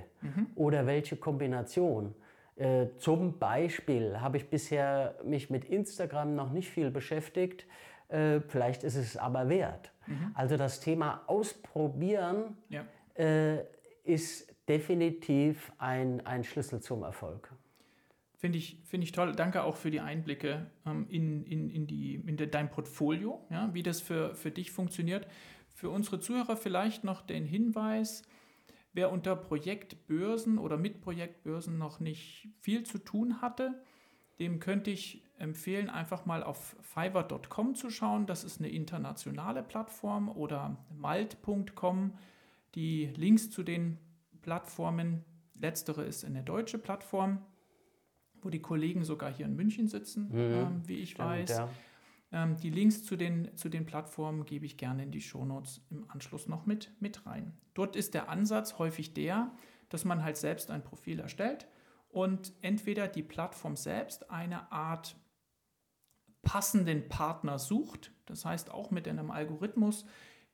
Oder 0.57 0.87
welche 0.87 1.17
Kombination? 1.17 2.15
Äh, 2.57 2.89
zum 2.99 3.39
Beispiel 3.39 4.21
habe 4.21 4.37
ich 4.37 4.51
bisher 4.51 5.15
mich 5.25 5.49
mit 5.49 5.65
Instagram 5.65 6.35
noch 6.35 6.51
nicht 6.51 6.69
viel 6.69 6.91
beschäftigt. 6.91 7.65
Äh, 8.09 8.41
vielleicht 8.41 8.85
ist 8.85 8.97
es 8.97 9.17
aber 9.17 9.49
wert. 9.49 9.91
Also 10.35 10.59
das 10.59 10.81
Thema 10.81 11.23
Ausprobieren 11.27 12.59
Ja. 12.69 12.85
Äh, 13.15 13.59
ist 14.05 14.53
definitiv 14.69 15.73
ein, 15.79 16.25
ein 16.27 16.45
Schlüssel 16.45 16.81
zum 16.81 17.03
Erfolg. 17.03 17.53
Finde 18.37 18.59
ich, 18.59 18.79
finde 18.85 19.05
ich 19.05 19.13
toll. 19.13 19.33
Danke 19.33 19.63
auch 19.63 19.77
für 19.77 19.91
die 19.91 20.01
Einblicke 20.01 20.71
ähm, 20.85 21.07
in, 21.09 21.45
in, 21.45 21.71
in, 21.71 21.87
die, 21.87 22.17
in 22.17 22.37
de, 22.37 22.47
dein 22.47 22.71
Portfolio, 22.71 23.47
ja, 23.51 23.73
wie 23.73 23.83
das 23.83 24.01
für, 24.01 24.35
für 24.35 24.51
dich 24.51 24.71
funktioniert. 24.71 25.27
Für 25.75 25.91
unsere 25.91 26.21
Zuhörer 26.21 26.57
vielleicht 26.57 27.05
noch 27.05 27.23
den 27.23 27.47
Hinweis, 27.47 28.23
wer 28.93 29.11
unter 29.11 29.35
Projektbörsen 29.35 30.59
oder 30.59 30.77
mit 30.77 31.01
Projektbörsen 31.01 31.79
noch 31.79 32.01
nicht 32.01 32.49
viel 32.61 32.85
zu 32.85 32.99
tun 32.99 33.41
hatte, 33.41 33.83
dem 34.39 34.61
könnte 34.61 34.91
ich 34.91 35.23
empfehlen, 35.39 35.89
einfach 35.89 36.27
mal 36.27 36.43
auf 36.43 36.77
fiverr.com 36.83 37.75
zu 37.75 37.91
schauen. 37.91 38.27
Das 38.27 38.45
ist 38.45 38.61
eine 38.61 38.69
internationale 38.69 39.63
Plattform 39.63 40.29
oder 40.29 40.77
malt.com. 40.97 42.13
Die 42.75 43.07
Links 43.17 43.51
zu 43.51 43.63
den 43.63 43.99
Plattformen, 44.43 45.25
letztere 45.55 46.05
ist 46.05 46.25
eine 46.25 46.43
deutsche 46.43 46.79
Plattform, 46.79 47.45
wo 48.43 48.51
die 48.51 48.61
Kollegen 48.61 49.05
sogar 49.05 49.33
hier 49.33 49.47
in 49.47 49.57
München 49.57 49.89
sitzen, 49.89 50.31
ähm, 50.35 50.83
wie 50.87 50.97
ich 50.97 51.19
weiß. 51.19 51.51
Ja. 51.51 51.69
Ähm, 52.33 52.57
die 52.57 52.71
Links 52.71 53.05
zu 53.05 53.17
den, 53.17 53.57
zu 53.57 53.69
den 53.69 53.87
Plattformen 53.87 54.45
gebe 54.45 54.67
ich 54.67 54.77
gerne 54.77 55.05
in 55.05 55.13
die 55.13 55.21
Shownotes 55.21 55.81
im 55.91 56.11
Anschluss 56.11 56.49
noch 56.49 56.67
mit, 56.67 56.91
mit 57.01 57.25
rein. 57.27 57.57
Dort 57.75 57.97
ist 57.97 58.13
der 58.13 58.29
Ansatz 58.29 58.79
häufig 58.79 59.15
der, 59.15 59.53
dass 59.89 60.05
man 60.05 60.23
halt 60.23 60.37
selbst 60.37 60.71
ein 60.71 60.83
Profil 60.83 61.21
erstellt 61.21 61.69
und 62.09 62.53
entweder 62.61 63.09
die 63.09 63.23
Plattform 63.23 63.77
selbst 63.77 64.31
eine 64.31 64.71
Art 64.73 65.17
passenden 66.43 67.09
Partner 67.09 67.59
sucht, 67.59 68.13
das 68.27 68.45
heißt 68.45 68.71
auch 68.71 68.91
mit 68.91 69.09
einem 69.09 69.31
Algorithmus, 69.31 70.05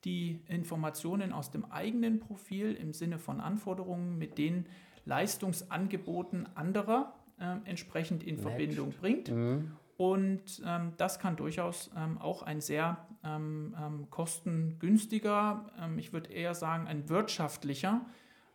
die 0.04 0.40
Informationen 0.48 1.32
aus 1.32 1.50
dem 1.50 1.64
eigenen 1.70 2.20
Profil 2.20 2.74
im 2.74 2.92
Sinne 2.92 3.18
von 3.18 3.40
Anforderungen 3.40 4.18
mit 4.18 4.38
den 4.38 4.66
Leistungsangeboten 5.04 6.48
anderer 6.54 7.14
äh, 7.38 7.56
entsprechend 7.64 8.22
in 8.22 8.36
Matched. 8.36 8.42
Verbindung 8.42 8.92
bringt. 8.92 9.30
Mhm. 9.30 9.72
Und 9.96 10.62
ähm, 10.64 10.94
das 10.96 11.18
kann 11.18 11.36
durchaus 11.36 11.90
ähm, 11.94 12.16
auch 12.18 12.42
ein 12.42 12.62
sehr 12.62 13.06
ähm, 13.22 13.76
ähm 13.78 14.08
kostengünstiger, 14.08 15.66
ähm, 15.78 15.98
ich 15.98 16.14
würde 16.14 16.32
eher 16.32 16.54
sagen 16.54 16.88
ein 16.88 17.10
wirtschaftlicher 17.10 18.06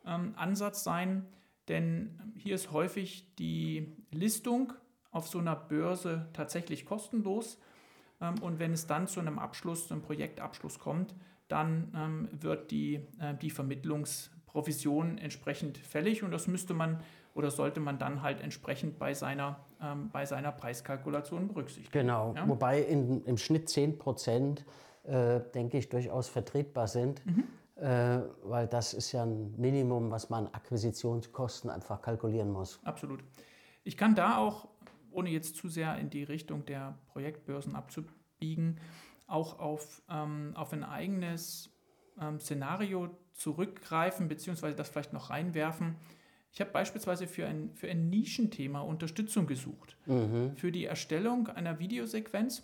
ähm, 0.08 0.34
Ansatz 0.38 0.84
sein, 0.84 1.28
denn 1.68 2.34
hier 2.36 2.56
ist 2.56 2.72
häufig 2.72 3.36
die 3.36 3.96
Listung 4.12 4.74
auf 5.12 5.28
so 5.28 5.38
einer 5.38 5.56
Börse 5.56 6.28
tatsächlich 6.34 6.86
kostenlos. 6.86 7.60
und 8.42 8.60
wenn 8.60 8.74
es 8.74 8.86
dann 8.86 9.08
zu 9.08 9.20
einem 9.20 9.40
Abschluss, 9.40 9.88
zu 9.88 9.94
einem 9.94 10.04
Projektabschluss 10.04 10.80
kommt, 10.80 11.16
dann 11.48 12.30
wird 12.40 12.72
die, 12.72 12.96
äh, 13.20 13.36
die 13.42 13.50
Vermittlungsprovision 13.50 15.18
entsprechend 15.18 15.78
fällig 15.78 16.24
und 16.24 16.32
das 16.32 16.48
müsste 16.48 16.74
man 16.74 17.02
oder 17.36 17.52
sollte 17.52 17.82
man 17.82 18.00
dann 18.00 18.22
halt 18.22 18.42
entsprechend 18.42 18.98
bei 18.98 19.14
seiner, 19.14 19.60
ähm, 19.82 20.10
bei 20.12 20.26
seiner 20.26 20.52
Preiskalkulation 20.52 21.50
berücksichtigen. 21.50 21.92
Genau, 21.92 22.34
ja? 22.34 22.48
wobei 22.48 22.82
in, 22.82 23.24
im 23.26 23.38
Schnitt 23.38 23.70
10 23.70 24.00
Prozent, 24.00 24.66
äh, 25.04 25.42
denke 25.54 25.78
ich, 25.78 25.90
durchaus 25.90 26.30
vertretbar 26.30 26.88
sind. 26.88 27.24
Mhm. 27.26 27.44
Äh, 27.76 28.22
weil 28.44 28.68
das 28.68 28.94
ist 28.94 29.12
ja 29.12 29.24
ein 29.24 29.54
Minimum, 29.58 30.10
was 30.10 30.30
man 30.30 30.48
Akquisitionskosten 30.48 31.70
einfach 31.70 32.02
kalkulieren 32.02 32.50
muss. 32.50 32.80
Absolut. 32.86 33.22
Ich 33.84 33.98
kann 33.98 34.16
da 34.16 34.38
auch, 34.38 34.70
ohne 35.12 35.30
jetzt 35.30 35.58
zu 35.58 35.68
sehr 35.68 35.98
in 35.98 36.10
die 36.10 36.24
Richtung 36.24 36.66
der 36.66 36.98
Projektbörsen 37.08 37.76
abzubiegen, 37.76 38.80
auch 39.28 39.60
auf, 39.60 40.02
ähm, 40.10 40.54
auf 40.56 40.74
ein 40.74 40.84
eigenes 40.84 41.72
ähm, 42.20 42.40
Szenario 42.40 43.10
zurückgreifen, 43.34 44.28
beziehungsweise 44.28 44.76
das 44.76 44.90
vielleicht 44.90 45.14
noch 45.14 45.30
reinwerfen, 45.30 45.96
ich 46.56 46.62
habe 46.62 46.72
beispielsweise 46.72 47.28
für 47.28 47.46
ein, 47.46 47.76
für 47.76 47.90
ein 47.90 48.10
Nischenthema 48.10 48.80
Unterstützung 48.80 49.46
gesucht. 49.46 49.98
Mhm. 50.06 50.56
Für 50.56 50.72
die 50.72 50.86
Erstellung 50.86 51.50
einer 51.50 51.80
Videosequenz 51.80 52.64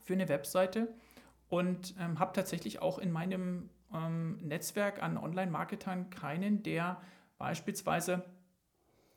für 0.00 0.12
eine 0.12 0.28
Webseite 0.28 0.94
und 1.48 1.96
ähm, 1.98 2.20
habe 2.20 2.32
tatsächlich 2.34 2.80
auch 2.82 3.00
in 3.00 3.10
meinem 3.10 3.68
ähm, 3.92 4.38
Netzwerk 4.42 5.02
an 5.02 5.18
Online-Marketern 5.18 6.10
keinen, 6.10 6.62
der 6.62 7.00
beispielsweise 7.36 8.22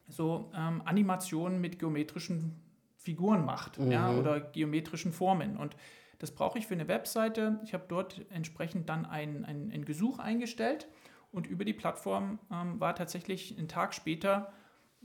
so 0.08 0.52
ähm, 0.56 0.82
Animationen 0.84 1.62
mit 1.62 1.78
geometrischen 1.78 2.60
Figuren 2.96 3.46
macht 3.46 3.78
mhm. 3.78 3.92
ja, 3.92 4.12
oder 4.12 4.40
geometrischen 4.40 5.14
Formen. 5.14 5.56
Und 5.56 5.76
das 6.20 6.32
brauche 6.32 6.58
ich 6.58 6.68
für 6.68 6.74
eine 6.74 6.88
Webseite. 6.88 7.60
Ich 7.64 7.74
habe 7.74 7.86
dort 7.88 8.26
entsprechend 8.32 8.90
dann 8.90 9.06
ein, 9.06 9.46
ein, 9.46 9.72
ein 9.72 9.86
Gesuch 9.86 10.20
eingestellt 10.20 10.88
und 11.32 11.48
über 11.48 11.66
die 11.66 11.74
Plattform 11.74 12.40
ähm, 12.52 12.80
war 12.80 12.96
tatsächlich 12.96 13.58
einen 13.58 13.68
Tag 13.68 13.94
später 13.94 14.52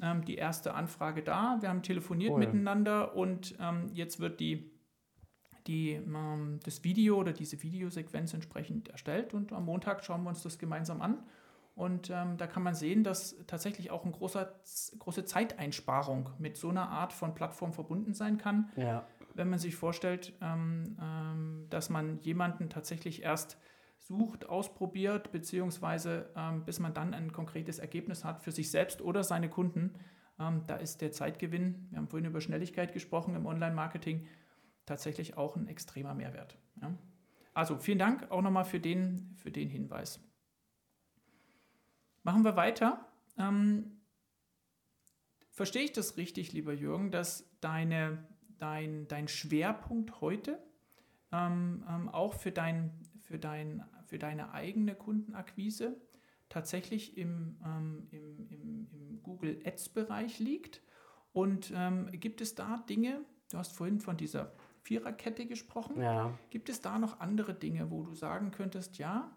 ähm, 0.00 0.24
die 0.24 0.36
erste 0.36 0.74
Anfrage 0.74 1.22
da. 1.22 1.58
Wir 1.60 1.68
haben 1.68 1.82
telefoniert 1.82 2.32
oh 2.32 2.40
ja. 2.40 2.46
miteinander 2.46 3.14
und 3.14 3.54
ähm, 3.60 3.88
jetzt 3.92 4.20
wird 4.20 4.40
die, 4.40 4.70
die, 5.66 5.92
ähm, 5.92 6.60
das 6.64 6.84
Video 6.84 7.18
oder 7.18 7.32
diese 7.32 7.62
Videosequenz 7.62 8.32
entsprechend 8.32 8.88
erstellt 8.88 9.34
und 9.34 9.52
am 9.52 9.66
Montag 9.66 10.04
schauen 10.04 10.22
wir 10.22 10.30
uns 10.30 10.42
das 10.42 10.58
gemeinsam 10.58 11.02
an. 11.02 11.22
Und 11.74 12.10
ähm, 12.10 12.36
da 12.36 12.46
kann 12.46 12.62
man 12.62 12.74
sehen, 12.74 13.02
dass 13.02 13.34
tatsächlich 13.46 13.90
auch 13.90 14.02
eine 14.04 14.12
große, 14.12 14.46
große 14.98 15.24
Zeiteinsparung 15.24 16.28
mit 16.38 16.58
so 16.58 16.68
einer 16.68 16.90
Art 16.90 17.14
von 17.14 17.34
Plattform 17.34 17.72
verbunden 17.72 18.12
sein 18.12 18.36
kann. 18.36 18.70
Ja. 18.76 19.06
Wenn 19.34 19.48
man 19.48 19.58
sich 19.58 19.76
vorstellt, 19.76 20.34
ähm, 20.40 21.66
dass 21.70 21.90
man 21.90 22.18
jemanden 22.20 22.68
tatsächlich 22.68 23.22
erst 23.22 23.58
sucht, 23.98 24.48
ausprobiert, 24.48 25.32
beziehungsweise 25.32 26.30
ähm, 26.36 26.64
bis 26.64 26.80
man 26.80 26.92
dann 26.92 27.14
ein 27.14 27.32
konkretes 27.32 27.78
Ergebnis 27.78 28.24
hat 28.24 28.42
für 28.42 28.52
sich 28.52 28.70
selbst 28.70 29.00
oder 29.00 29.22
seine 29.22 29.48
Kunden. 29.48 29.94
Ähm, 30.38 30.64
da 30.66 30.76
ist 30.76 31.00
der 31.00 31.12
Zeitgewinn, 31.12 31.86
wir 31.90 31.98
haben 31.98 32.08
vorhin 32.08 32.28
über 32.28 32.40
Schnelligkeit 32.40 32.92
gesprochen 32.92 33.34
im 33.36 33.46
Online-Marketing, 33.46 34.26
tatsächlich 34.86 35.36
auch 35.36 35.56
ein 35.56 35.68
extremer 35.68 36.14
Mehrwert. 36.14 36.58
Ja. 36.80 36.92
Also 37.54 37.78
vielen 37.78 37.98
Dank 37.98 38.30
auch 38.30 38.42
nochmal 38.42 38.64
für 38.64 38.80
den, 38.80 39.34
für 39.36 39.50
den 39.50 39.68
Hinweis. 39.68 40.20
Machen 42.22 42.44
wir 42.44 42.56
weiter. 42.56 43.06
Ähm, 43.36 44.00
verstehe 45.50 45.84
ich 45.84 45.92
das 45.92 46.16
richtig, 46.16 46.52
lieber 46.52 46.72
Jürgen, 46.72 47.10
dass 47.10 47.50
deine, 47.60 48.26
dein, 48.62 49.08
dein 49.08 49.28
Schwerpunkt 49.28 50.20
heute 50.20 50.58
ähm, 51.32 51.84
ähm, 51.88 52.08
auch 52.08 52.34
für 52.34 52.52
dein, 52.52 52.92
für, 53.20 53.38
dein, 53.38 53.84
für 54.06 54.18
deine 54.18 54.52
eigene 54.52 54.94
Kundenakquise 54.94 55.96
tatsächlich 56.48 57.16
im, 57.16 57.56
ähm, 57.64 58.06
im, 58.10 58.48
im, 58.50 58.88
im, 58.92 59.22
Google 59.22 59.60
Ads-Bereich 59.64 60.38
liegt. 60.38 60.82
Und 61.32 61.72
ähm, 61.74 62.10
gibt 62.12 62.40
es 62.40 62.54
da 62.54 62.84
Dinge, 62.88 63.24
du 63.50 63.58
hast 63.58 63.72
vorhin 63.72 64.00
von 64.00 64.16
dieser 64.16 64.52
Viererkette 64.82 65.46
gesprochen, 65.46 66.00
ja. 66.00 66.36
gibt 66.50 66.68
es 66.68 66.80
da 66.80 66.98
noch 66.98 67.20
andere 67.20 67.54
Dinge, 67.54 67.90
wo 67.90 68.02
du 68.02 68.14
sagen 68.14 68.50
könntest, 68.50 68.98
ja, 68.98 69.34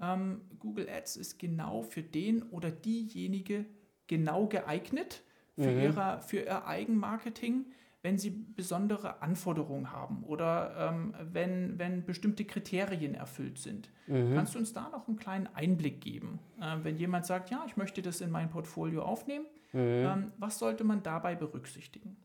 ähm, 0.00 0.42
Google 0.58 0.88
Ads 0.88 1.16
ist 1.16 1.38
genau 1.38 1.82
für 1.82 2.02
den 2.02 2.42
oder 2.42 2.70
diejenige 2.70 3.66
genau 4.06 4.46
geeignet 4.46 5.22
für, 5.56 5.70
mhm. 5.70 5.80
ihrer, 5.80 6.20
für 6.20 6.40
ihr 6.40 6.66
Eigenmarketing 6.66 7.66
wenn 8.02 8.18
sie 8.18 8.30
besondere 8.30 9.22
Anforderungen 9.22 9.92
haben 9.92 10.24
oder 10.24 10.90
ähm, 10.90 11.14
wenn, 11.32 11.78
wenn 11.78 12.04
bestimmte 12.04 12.44
Kriterien 12.44 13.14
erfüllt 13.14 13.58
sind. 13.58 13.90
Mhm. 14.08 14.34
Kannst 14.34 14.54
du 14.54 14.58
uns 14.58 14.72
da 14.72 14.88
noch 14.88 15.06
einen 15.06 15.16
kleinen 15.16 15.48
Einblick 15.54 16.00
geben? 16.00 16.40
Äh, 16.60 16.78
wenn 16.82 16.96
jemand 16.96 17.26
sagt, 17.26 17.50
ja, 17.50 17.64
ich 17.66 17.76
möchte 17.76 18.02
das 18.02 18.20
in 18.20 18.30
mein 18.30 18.50
Portfolio 18.50 19.02
aufnehmen, 19.02 19.46
mhm. 19.72 19.80
ähm, 19.80 20.32
was 20.38 20.58
sollte 20.58 20.82
man 20.82 21.02
dabei 21.04 21.36
berücksichtigen? 21.36 22.16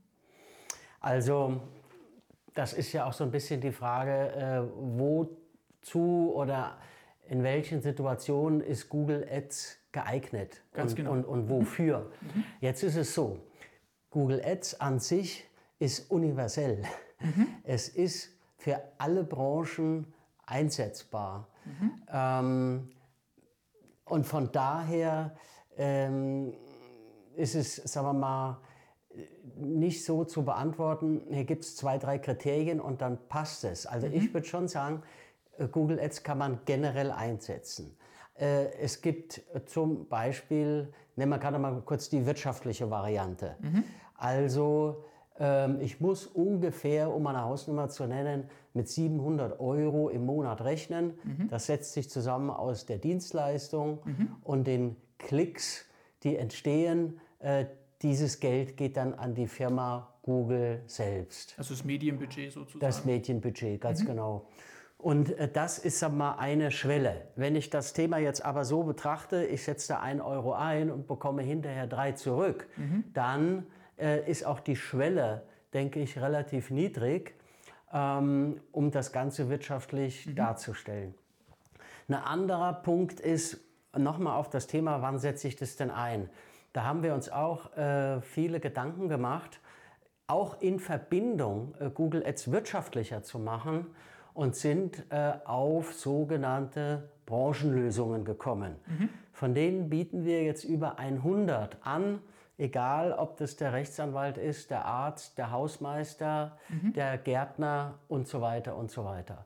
Also, 1.00 1.62
das 2.56 2.74
ist 2.74 2.92
ja 2.92 3.06
auch 3.06 3.14
so 3.14 3.24
ein 3.24 3.32
bisschen 3.32 3.62
die 3.62 3.72
Frage, 3.72 4.32
äh, 4.32 4.62
wozu 4.76 6.34
oder 6.34 6.80
in 7.30 7.44
welchen 7.44 7.82
Situationen 7.82 8.62
ist 8.62 8.90
Google 8.90 9.28
Ads 9.30 9.78
geeignet 9.92 10.64
Ganz 10.74 10.94
und, 10.94 10.96
genau. 10.96 11.12
und, 11.12 11.26
und 11.26 11.50
wofür. 11.50 12.12
Mhm. 12.22 12.44
Jetzt 12.62 12.82
ist 12.82 12.96
es 12.96 13.14
so, 13.14 13.40
Google 14.10 14.42
Ads 14.44 14.82
an 14.82 15.00
sich 15.00 15.48
ist 15.80 16.10
universell. 16.12 16.84
Mhm. 17.20 17.48
Es 17.64 17.90
ist 17.90 18.30
für 18.58 18.82
alle 18.98 19.24
Branchen 19.24 20.14
einsetzbar. 20.46 21.48
Mhm. 21.66 21.92
Ähm, 22.12 22.90
und 24.06 24.26
von 24.26 24.52
daher 24.52 25.36
ähm, 25.78 26.54
ist 27.36 27.56
es, 27.56 27.76
sagen 27.76 28.08
wir 28.08 28.14
mal, 28.14 28.58
nicht 29.56 30.06
so 30.06 30.26
zu 30.26 30.46
beantworten, 30.46 31.22
hier 31.30 31.46
gibt 31.46 31.64
es 31.64 31.76
zwei, 31.76 31.98
drei 31.98 32.20
Kriterien 32.20 32.80
und 32.80 33.02
dann 33.02 33.18
passt 33.28 33.64
es. 33.64 33.86
Also 33.86 34.08
mhm. 34.08 34.14
ich 34.14 34.34
würde 34.34 34.48
schon 34.48 34.68
sagen, 34.68 35.04
äh, 35.58 35.68
Google 35.68 36.00
Ads 36.00 36.24
kann 36.24 36.38
man 36.38 36.60
generell 36.66 37.12
einsetzen. 37.12 37.98
Äh, 38.36 38.72
es 38.80 39.02
gibt 39.02 39.42
zum 39.66 40.08
Beispiel, 40.08 40.94
nehmen 41.16 41.32
wir 41.32 41.40
gerade 41.40 41.60
mal 41.60 41.82
kurz 41.82 42.10
die 42.10 42.26
wirtschaftliche 42.26 42.90
Variante. 42.90 43.56
Mhm. 43.60 43.84
Also 44.16 45.04
ich 45.82 46.02
muss 46.02 46.26
ungefähr, 46.26 47.14
um 47.14 47.28
eine 47.28 47.44
Hausnummer 47.44 47.90
zu 47.90 48.08
nennen, 48.08 48.50
mit 48.74 48.88
700 48.88 49.60
Euro 49.60 50.10
im 50.10 50.26
Monat 50.26 50.62
rechnen. 50.62 51.14
Mhm. 51.24 51.48
Das 51.50 51.66
setzt 51.66 51.94
sich 51.94 52.10
zusammen 52.10 52.50
aus 52.50 52.86
der 52.86 52.98
Dienstleistung 52.98 54.00
mhm. 54.06 54.36
und 54.44 54.66
den 54.68 54.96
Klicks, 55.18 55.86
die 56.24 56.38
entstehen. 56.38 57.20
Äh, 57.40 57.66
dieses 58.02 58.40
Geld 58.40 58.78
geht 58.78 58.98
dann 58.98 59.14
an 59.14 59.34
die 59.34 59.48
Firma 59.48 60.14
Google 60.22 60.84
selbst. 60.86 61.56
Also 61.58 61.74
das 61.74 61.84
Medienbudget 61.84 62.52
sozusagen. 62.52 62.80
Das 62.80 63.06
Medienbudget, 63.06 63.82
ganz 63.82 64.02
mhm. 64.04 64.08
genau. 64.08 64.48
Und 64.98 65.38
äh, 65.38 65.50
das 65.52 65.80
ist 65.80 66.00
sag 66.00 66.14
mal, 66.14 66.34
eine 66.34 66.72
Schwelle. 66.72 67.28
Wenn 67.36 67.56
ich 67.56 67.70
das 67.70 67.94
Thema 67.94 68.18
jetzt 68.18 68.44
aber 68.44 68.66
so 68.66 68.84
betrachte, 68.84 69.46
ich 69.46 69.64
setze 69.64 69.90
da 69.90 70.00
1 70.00 70.22
Euro 70.22 70.54
ein 70.54 70.92
und 70.92 71.08
bekomme 71.08 71.44
hinterher 71.44 71.88
drei 71.88 72.12
zurück, 72.12 72.68
mhm. 72.78 73.04
dann 73.14 73.68
äh, 73.98 74.30
ist 74.30 74.46
auch 74.46 74.60
die 74.60 74.76
Schwelle, 74.76 75.44
denke 75.74 76.00
ich, 76.00 76.20
relativ 76.20 76.70
niedrig, 76.70 77.36
ähm, 77.94 78.60
um 78.72 78.92
das 78.92 79.12
Ganze 79.12 79.50
wirtschaftlich 79.50 80.26
mhm. 80.26 80.36
darzustellen. 80.36 81.16
Ein 82.08 82.16
anderer 82.16 82.74
Punkt 82.74 83.20
ist 83.20 83.60
nochmal 83.96 84.38
auf 84.38 84.50
das 84.50 84.68
Thema, 84.68 85.02
wann 85.02 85.20
setze 85.20 85.48
ich 85.48 85.56
das 85.56 85.76
denn 85.76 85.92
ein? 85.92 86.30
Da 86.74 86.84
haben 86.84 87.04
wir 87.04 87.14
uns 87.14 87.30
auch 87.30 87.76
äh, 87.76 88.22
viele 88.22 88.60
Gedanken 88.60 89.10
gemacht. 89.10 89.60
auch 90.30 90.62
in 90.62 90.80
Verbindung 90.80 91.74
äh, 91.80 91.90
Google 91.90 92.26
Ads 92.26 92.52
wirtschaftlicher 92.52 93.24
zu 93.24 93.40
machen 93.40 93.88
und 94.34 94.56
sind 94.56 95.06
äh, 95.10 95.34
auf 95.46 95.94
sogenannte 95.94 97.10
Branchenlösungen 97.26 98.26
gekommen. 98.26 98.76
Mhm. 98.86 99.10
Von 99.32 99.54
denen 99.54 99.90
bieten 99.90 100.26
wir 100.26 100.44
jetzt 100.44 100.64
über 100.64 101.00
100 101.00 101.78
an, 101.82 102.20
egal 102.58 103.14
ob 103.14 103.38
das 103.38 103.56
der 103.56 103.74
Rechtsanwalt 103.74 104.38
ist, 104.38 104.72
der 104.72 104.86
Arzt, 104.86 105.38
der 105.38 105.52
Hausmeister, 105.52 106.58
mhm. 106.70 106.94
der 106.94 107.18
Gärtner 107.18 108.00
und 108.08 108.28
so 108.28 108.42
weiter 108.42 108.76
und 108.76 108.92
so 108.92 109.06
weiter. 109.06 109.46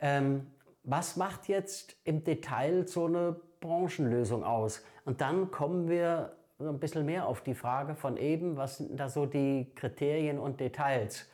Ähm, 0.00 0.46
was 0.84 1.16
macht 1.16 1.48
jetzt 1.48 1.96
im 2.04 2.24
Detail 2.24 2.86
so 2.88 3.06
eine 3.06 3.36
Branchenlösung 3.60 4.44
aus? 4.44 4.84
Und 5.04 5.20
dann 5.20 5.50
kommen 5.50 5.88
wir 5.88 6.36
ein 6.58 6.78
bisschen 6.78 7.06
mehr 7.06 7.26
auf 7.26 7.40
die 7.40 7.54
Frage 7.54 7.94
von 7.94 8.16
eben, 8.16 8.56
was 8.56 8.78
sind 8.78 8.98
da 8.98 9.08
so 9.08 9.26
die 9.26 9.72
Kriterien 9.74 10.38
und 10.38 10.60
Details? 10.60 11.28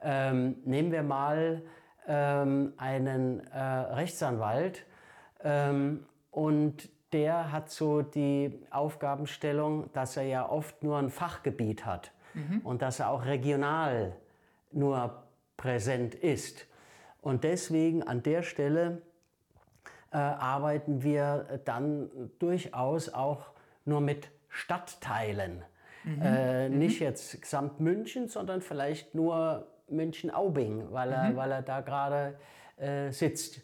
Ähm, 0.00 0.56
nehmen 0.64 0.92
wir 0.92 1.02
mal 1.02 1.62
ähm, 2.06 2.74
einen 2.76 3.46
äh, 3.48 3.58
Rechtsanwalt 3.58 4.84
ähm, 5.42 6.06
und 6.30 6.88
der 7.14 7.52
hat 7.52 7.70
so 7.70 8.02
die 8.02 8.58
Aufgabenstellung, 8.70 9.88
dass 9.92 10.16
er 10.16 10.24
ja 10.24 10.48
oft 10.48 10.82
nur 10.82 10.98
ein 10.98 11.10
Fachgebiet 11.10 11.86
hat 11.86 12.10
mhm. 12.34 12.60
und 12.64 12.82
dass 12.82 12.98
er 12.98 13.10
auch 13.10 13.24
regional 13.24 14.16
nur 14.72 15.22
präsent 15.56 16.16
ist. 16.16 16.66
Und 17.22 17.44
deswegen 17.44 18.02
an 18.02 18.24
der 18.24 18.42
Stelle 18.42 19.00
äh, 20.10 20.16
arbeiten 20.16 21.04
wir 21.04 21.60
dann 21.64 22.10
durchaus 22.40 23.14
auch 23.14 23.46
nur 23.84 24.00
mit 24.00 24.28
Stadtteilen. 24.48 25.62
Mhm. 26.02 26.20
Äh, 26.20 26.68
mhm. 26.68 26.78
Nicht 26.78 27.00
jetzt 27.00 27.40
gesamt 27.40 27.78
München, 27.78 28.28
sondern 28.28 28.60
vielleicht 28.60 29.14
nur 29.14 29.68
München-Aubing, 29.88 30.90
weil, 30.90 31.12
er, 31.12 31.30
mhm. 31.30 31.36
weil 31.36 31.52
er 31.52 31.62
da 31.62 31.80
gerade 31.80 32.36
äh, 32.76 33.12
sitzt. 33.12 33.60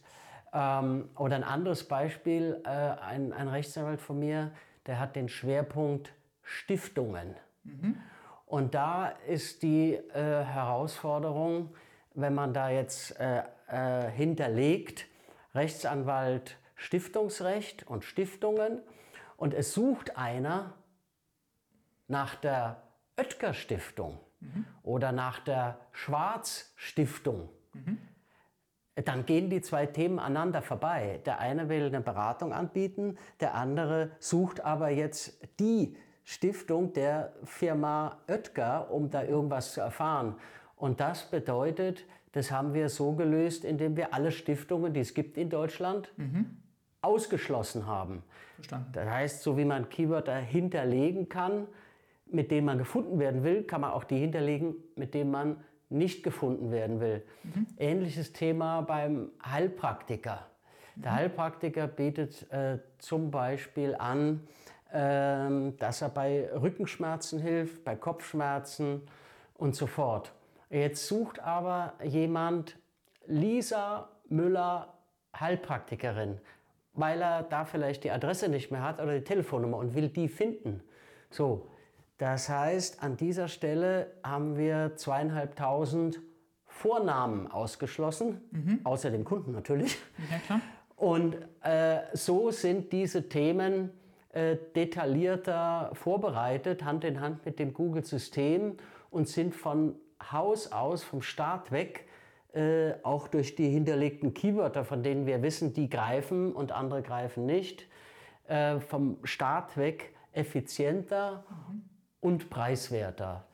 Ähm, 0.52 1.10
oder 1.16 1.36
ein 1.36 1.44
anderes 1.44 1.86
Beispiel, 1.86 2.60
äh, 2.64 2.68
ein, 2.68 3.32
ein, 3.32 3.48
Rechtsanwalt 3.48 4.00
von 4.00 4.18
mir, 4.18 4.52
der 4.86 4.98
hat 4.98 5.14
den 5.16 5.28
Schwerpunkt 5.28 6.12
Stiftungen. 6.42 7.36
Mhm. 7.62 7.96
Und 8.46 8.74
da 8.74 9.10
ist 9.28 9.62
die 9.62 9.94
äh, 9.94 10.44
Herausforderung, 10.44 11.74
wenn 12.14 12.34
man 12.34 12.52
da 12.52 12.68
jetzt 12.68 13.18
äh, 13.20 13.42
äh, 13.68 14.10
hinterlegt, 14.10 15.06
Rechtsanwalt 15.54 16.56
Stiftungsrecht 16.74 17.86
und 17.86 18.04
Stiftungen, 18.04 18.80
und 19.36 19.54
es 19.54 19.72
sucht 19.72 20.18
einer 20.18 20.74
nach 22.08 22.34
der 22.34 22.82
Oetker 23.16 23.54
Stiftung 23.54 24.18
mhm. 24.40 24.66
oder 24.82 25.12
nach 25.12 25.38
der 25.38 25.78
Schwarz 25.92 26.72
Stiftung, 26.76 27.48
mhm. 27.72 27.98
Dann 29.08 29.26
gehen 29.26 29.50
die 29.50 29.60
zwei 29.60 29.86
Themen 29.86 30.18
aneinander 30.18 30.62
vorbei. 30.62 31.20
Der 31.26 31.38
eine 31.38 31.68
will 31.68 31.86
eine 31.86 32.00
Beratung 32.00 32.52
anbieten, 32.52 33.16
der 33.40 33.54
andere 33.54 34.10
sucht 34.18 34.64
aber 34.64 34.90
jetzt 34.90 35.40
die 35.60 35.96
Stiftung 36.24 36.92
der 36.92 37.32
Firma 37.44 38.18
Oetker, 38.28 38.90
um 38.90 39.10
da 39.10 39.24
irgendwas 39.24 39.72
zu 39.72 39.80
erfahren. 39.80 40.36
Und 40.76 41.00
das 41.00 41.30
bedeutet, 41.30 42.04
das 42.32 42.50
haben 42.50 42.74
wir 42.74 42.88
so 42.88 43.12
gelöst, 43.12 43.64
indem 43.64 43.96
wir 43.96 44.14
alle 44.14 44.30
Stiftungen, 44.30 44.94
die 44.94 45.00
es 45.00 45.14
gibt 45.14 45.36
in 45.36 45.50
Deutschland, 45.50 46.12
mhm. 46.16 46.58
ausgeschlossen 47.00 47.86
haben. 47.86 48.22
Verstanden. 48.54 48.92
Das 48.92 49.08
heißt, 49.08 49.42
so 49.42 49.56
wie 49.56 49.64
man 49.64 49.88
Keyword 49.88 50.28
dahinterlegen 50.28 51.28
kann, 51.28 51.66
mit 52.26 52.50
dem 52.50 52.66
man 52.66 52.78
gefunden 52.78 53.18
werden 53.18 53.42
will, 53.42 53.64
kann 53.64 53.80
man 53.80 53.90
auch 53.90 54.04
die 54.04 54.18
hinterlegen, 54.18 54.74
mit 54.94 55.14
dem 55.14 55.30
man 55.30 55.56
nicht 55.90 56.22
gefunden 56.22 56.70
werden 56.70 57.00
will. 57.00 57.22
Mhm. 57.42 57.66
Ähnliches 57.76 58.32
Thema 58.32 58.80
beim 58.82 59.30
Heilpraktiker. 59.44 60.46
Der 60.96 61.12
mhm. 61.12 61.16
Heilpraktiker 61.16 61.86
bietet 61.86 62.50
äh, 62.52 62.78
zum 62.98 63.30
Beispiel 63.30 63.94
an, 63.96 64.46
äh, 64.92 65.72
dass 65.78 66.02
er 66.02 66.08
bei 66.08 66.48
Rückenschmerzen 66.52 67.40
hilft, 67.40 67.84
bei 67.84 67.96
Kopfschmerzen 67.96 69.02
und 69.54 69.74
so 69.74 69.86
fort. 69.86 70.32
Jetzt 70.70 71.06
sucht 71.06 71.40
aber 71.40 71.94
jemand 72.04 72.76
Lisa 73.26 74.08
Müller, 74.28 74.94
Heilpraktikerin, 75.38 76.38
weil 76.94 77.20
er 77.20 77.42
da 77.42 77.64
vielleicht 77.64 78.04
die 78.04 78.10
Adresse 78.10 78.48
nicht 78.48 78.70
mehr 78.70 78.82
hat 78.82 79.00
oder 79.00 79.18
die 79.18 79.24
Telefonnummer 79.24 79.76
und 79.76 79.94
will 79.94 80.08
die 80.08 80.28
finden. 80.28 80.82
So, 81.30 81.68
das 82.20 82.50
heißt, 82.50 83.02
an 83.02 83.16
dieser 83.16 83.48
Stelle 83.48 84.12
haben 84.22 84.58
wir 84.58 84.94
zweieinhalbtausend 84.94 86.20
Vornamen 86.66 87.50
ausgeschlossen, 87.50 88.42
mhm. 88.50 88.80
außer 88.84 89.10
dem 89.10 89.24
Kunden 89.24 89.52
natürlich. 89.52 89.96
Ja, 90.30 90.38
klar. 90.38 90.60
Und 90.96 91.38
äh, 91.62 92.00
so 92.12 92.50
sind 92.50 92.92
diese 92.92 93.30
Themen 93.30 93.88
äh, 94.34 94.58
detaillierter 94.76 95.92
vorbereitet, 95.94 96.84
Hand 96.84 97.04
in 97.04 97.22
Hand 97.22 97.46
mit 97.46 97.58
dem 97.58 97.72
Google-System 97.72 98.76
und 99.08 99.26
sind 99.26 99.54
von 99.54 99.94
Haus 100.30 100.72
aus, 100.72 101.02
vom 101.02 101.22
Start 101.22 101.72
weg, 101.72 102.06
äh, 102.52 102.92
auch 103.02 103.28
durch 103.28 103.56
die 103.56 103.70
hinterlegten 103.70 104.34
Keywörter, 104.34 104.84
von 104.84 105.02
denen 105.02 105.24
wir 105.24 105.40
wissen, 105.40 105.72
die 105.72 105.88
greifen 105.88 106.52
und 106.52 106.70
andere 106.70 107.00
greifen 107.00 107.46
nicht, 107.46 107.88
äh, 108.46 108.78
vom 108.78 109.16
Start 109.24 109.78
weg 109.78 110.14
effizienter. 110.32 111.44
Mhm 111.70 111.89
und 112.20 112.50
preiswerter. 112.50 113.44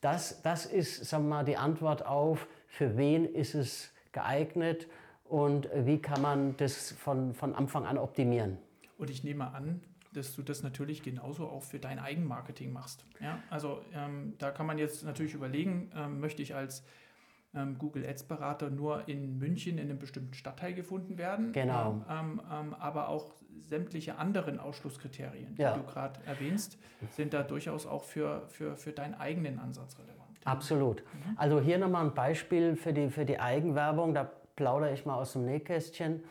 Das, 0.00 0.42
das 0.42 0.66
ist 0.66 1.04
sagen 1.04 1.24
wir 1.24 1.36
mal, 1.36 1.44
die 1.44 1.56
Antwort 1.56 2.04
auf, 2.04 2.46
für 2.68 2.96
wen 2.96 3.24
ist 3.24 3.54
es 3.54 3.92
geeignet 4.12 4.86
und 5.24 5.68
wie 5.74 5.98
kann 5.98 6.22
man 6.22 6.56
das 6.56 6.92
von, 6.92 7.34
von 7.34 7.54
Anfang 7.54 7.86
an 7.86 7.98
optimieren. 7.98 8.58
Und 8.98 9.10
ich 9.10 9.24
nehme 9.24 9.52
an, 9.52 9.80
dass 10.12 10.34
du 10.34 10.42
das 10.42 10.62
natürlich 10.62 11.02
genauso 11.02 11.46
auch 11.46 11.62
für 11.62 11.78
dein 11.78 11.98
Eigenmarketing 11.98 12.72
machst. 12.72 13.04
Ja? 13.20 13.38
Also 13.50 13.82
ähm, 13.94 14.34
da 14.38 14.50
kann 14.50 14.66
man 14.66 14.78
jetzt 14.78 15.04
natürlich 15.04 15.34
überlegen, 15.34 15.90
ähm, 15.94 16.20
möchte 16.20 16.42
ich 16.42 16.54
als 16.54 16.84
ähm, 17.54 17.76
Google 17.78 18.06
Ads 18.06 18.24
Berater 18.24 18.70
nur 18.70 19.08
in 19.08 19.38
München 19.38 19.78
in 19.78 19.90
einem 19.90 19.98
bestimmten 19.98 20.34
Stadtteil 20.34 20.72
gefunden 20.72 21.18
werden. 21.18 21.52
Genau. 21.52 22.02
Ähm, 22.08 22.40
ähm, 22.50 22.74
aber 22.74 23.08
auch 23.08 23.34
sämtliche 23.62 24.18
anderen 24.18 24.60
Ausschlusskriterien, 24.60 25.54
die 25.54 25.62
ja. 25.62 25.76
du 25.76 25.82
gerade 25.82 26.20
erwähnst, 26.26 26.78
sind 27.10 27.34
da 27.34 27.42
durchaus 27.42 27.86
auch 27.86 28.04
für, 28.04 28.42
für, 28.48 28.76
für 28.76 28.92
deinen 28.92 29.14
eigenen 29.14 29.58
Ansatz 29.58 29.98
relevant. 29.98 30.16
Absolut. 30.44 31.02
Mhm. 31.02 31.36
Also 31.36 31.60
hier 31.60 31.78
nochmal 31.78 32.04
ein 32.04 32.14
Beispiel 32.14 32.76
für 32.76 32.92
die, 32.92 33.10
für 33.10 33.24
die 33.24 33.40
Eigenwerbung, 33.40 34.14
da 34.14 34.30
plaudere 34.54 34.92
ich 34.92 35.04
mal 35.04 35.16
aus 35.16 35.32
dem 35.32 35.44
Nähkästchen. 35.44 36.22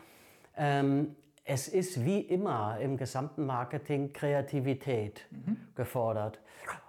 Ähm, 0.56 1.16
es 1.44 1.68
ist 1.68 2.04
wie 2.04 2.20
immer 2.20 2.78
im 2.80 2.96
gesamten 2.96 3.46
Marketing 3.46 4.12
Kreativität 4.12 5.26
mhm. 5.30 5.58
gefordert. 5.74 6.40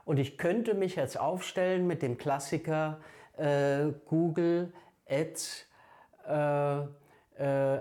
Und 0.04 0.18
ich 0.18 0.38
könnte 0.38 0.74
mich 0.74 0.96
jetzt 0.96 1.20
aufstellen 1.20 1.86
mit 1.86 2.02
dem 2.02 2.18
Klassiker 2.18 3.00
äh, 3.38 3.92
Google 4.06 4.74
Ads 5.08 5.68
äh, 6.28 6.80
äh, 6.80 6.86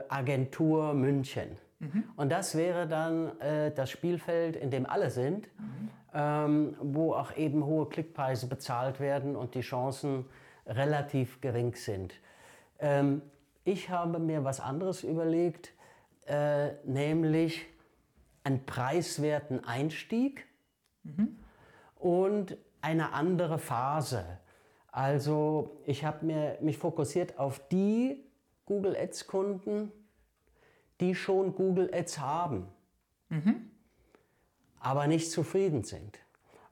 Agentur 0.09 0.93
München. 0.93 1.57
Mhm. 1.93 2.05
Und 2.17 2.31
das 2.31 2.57
wäre 2.57 2.87
dann 2.87 3.39
äh, 3.41 3.73
das 3.73 3.91
Spielfeld, 3.91 4.57
in 4.57 4.71
dem 4.71 4.87
alle 4.87 5.11
sind, 5.11 5.49
mhm. 5.59 5.89
ähm, 6.15 6.77
wo 6.81 7.15
auch 7.15 7.37
eben 7.37 7.65
hohe 7.65 7.87
Klickpreise 7.87 8.47
bezahlt 8.47 9.01
werden 9.01 9.37
und 9.37 9.55
die 9.55 9.61
Chancen 9.61 10.27
relativ 10.67 11.41
gering 11.41 11.75
sind. 11.75 12.15
Ähm, 12.79 13.23
ich 13.65 13.91
habe 13.91 14.19
mir 14.19 14.45
was 14.45 14.61
anderes 14.61 15.03
überlegt, 15.03 15.73
äh, 16.27 16.73
nämlich 16.85 17.67
einen 18.45 18.65
preiswerten 18.65 19.65
Einstieg 19.65 20.47
mhm. 21.03 21.37
und 21.97 22.57
eine 22.81 23.13
andere 23.13 23.59
Phase. 23.59 24.25
Also 24.93 25.81
ich 25.85 26.05
habe 26.05 26.57
mich 26.61 26.79
fokussiert 26.79 27.39
auf 27.39 27.61
die 27.69 28.25
Google 28.65 28.97
Ads 28.97 29.27
Kunden, 29.27 29.93
die 31.01 31.15
schon 31.15 31.55
Google 31.55 31.91
Ads 31.93 32.19
haben, 32.19 32.69
mhm. 33.29 33.71
aber 34.81 35.07
nicht 35.07 35.31
zufrieden 35.31 35.85
sind. 35.85 36.19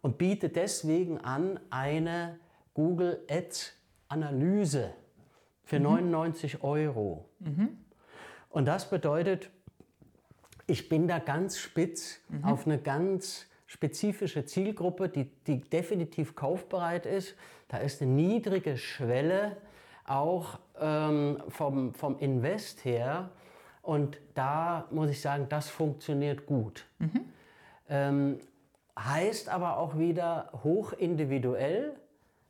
Und 0.01 0.19
biete 0.19 0.49
deswegen 0.49 1.19
an 1.19 1.59
eine 1.71 2.39
Google 2.75 3.25
Ads 3.29 3.73
Analyse 4.09 4.93
für 5.65 5.79
mhm. 5.79 5.85
99 6.11 6.63
Euro. 6.63 7.29
Mhm. 7.41 7.79
Und 8.51 8.67
das 8.67 8.89
bedeutet, 8.89 9.51
ich 10.67 10.89
bin 10.89 11.09
da 11.09 11.19
ganz 11.19 11.59
spitz 11.59 12.21
mhm. 12.29 12.45
auf 12.45 12.67
eine 12.67 12.79
ganz 12.79 13.47
spezifische 13.67 14.45
Zielgruppe, 14.45 15.09
die, 15.09 15.25
die 15.47 15.61
definitiv 15.61 16.37
kaufbereit 16.37 17.07
ist. 17.07 17.35
Da 17.69 17.79
ist 17.79 18.01
eine 18.01 18.13
niedrige 18.13 18.77
Schwelle 18.77 19.57
auch 20.05 20.59
ähm, 20.79 21.43
vom, 21.49 21.95
vom 21.95 22.19
Invest 22.19 22.85
her 22.85 23.31
und 23.85 24.19
da 24.35 24.87
muss 24.91 25.11
ich 25.11 25.21
sagen, 25.21 25.47
das 25.49 25.69
funktioniert 25.69 26.47
gut. 26.47 26.87
Mhm. 26.99 27.21
Ähm, 27.89 28.39
heißt 28.99 29.49
aber 29.49 29.77
auch 29.77 29.99
wieder 29.99 30.51
hoch 30.63 30.93
individuell, 30.93 31.95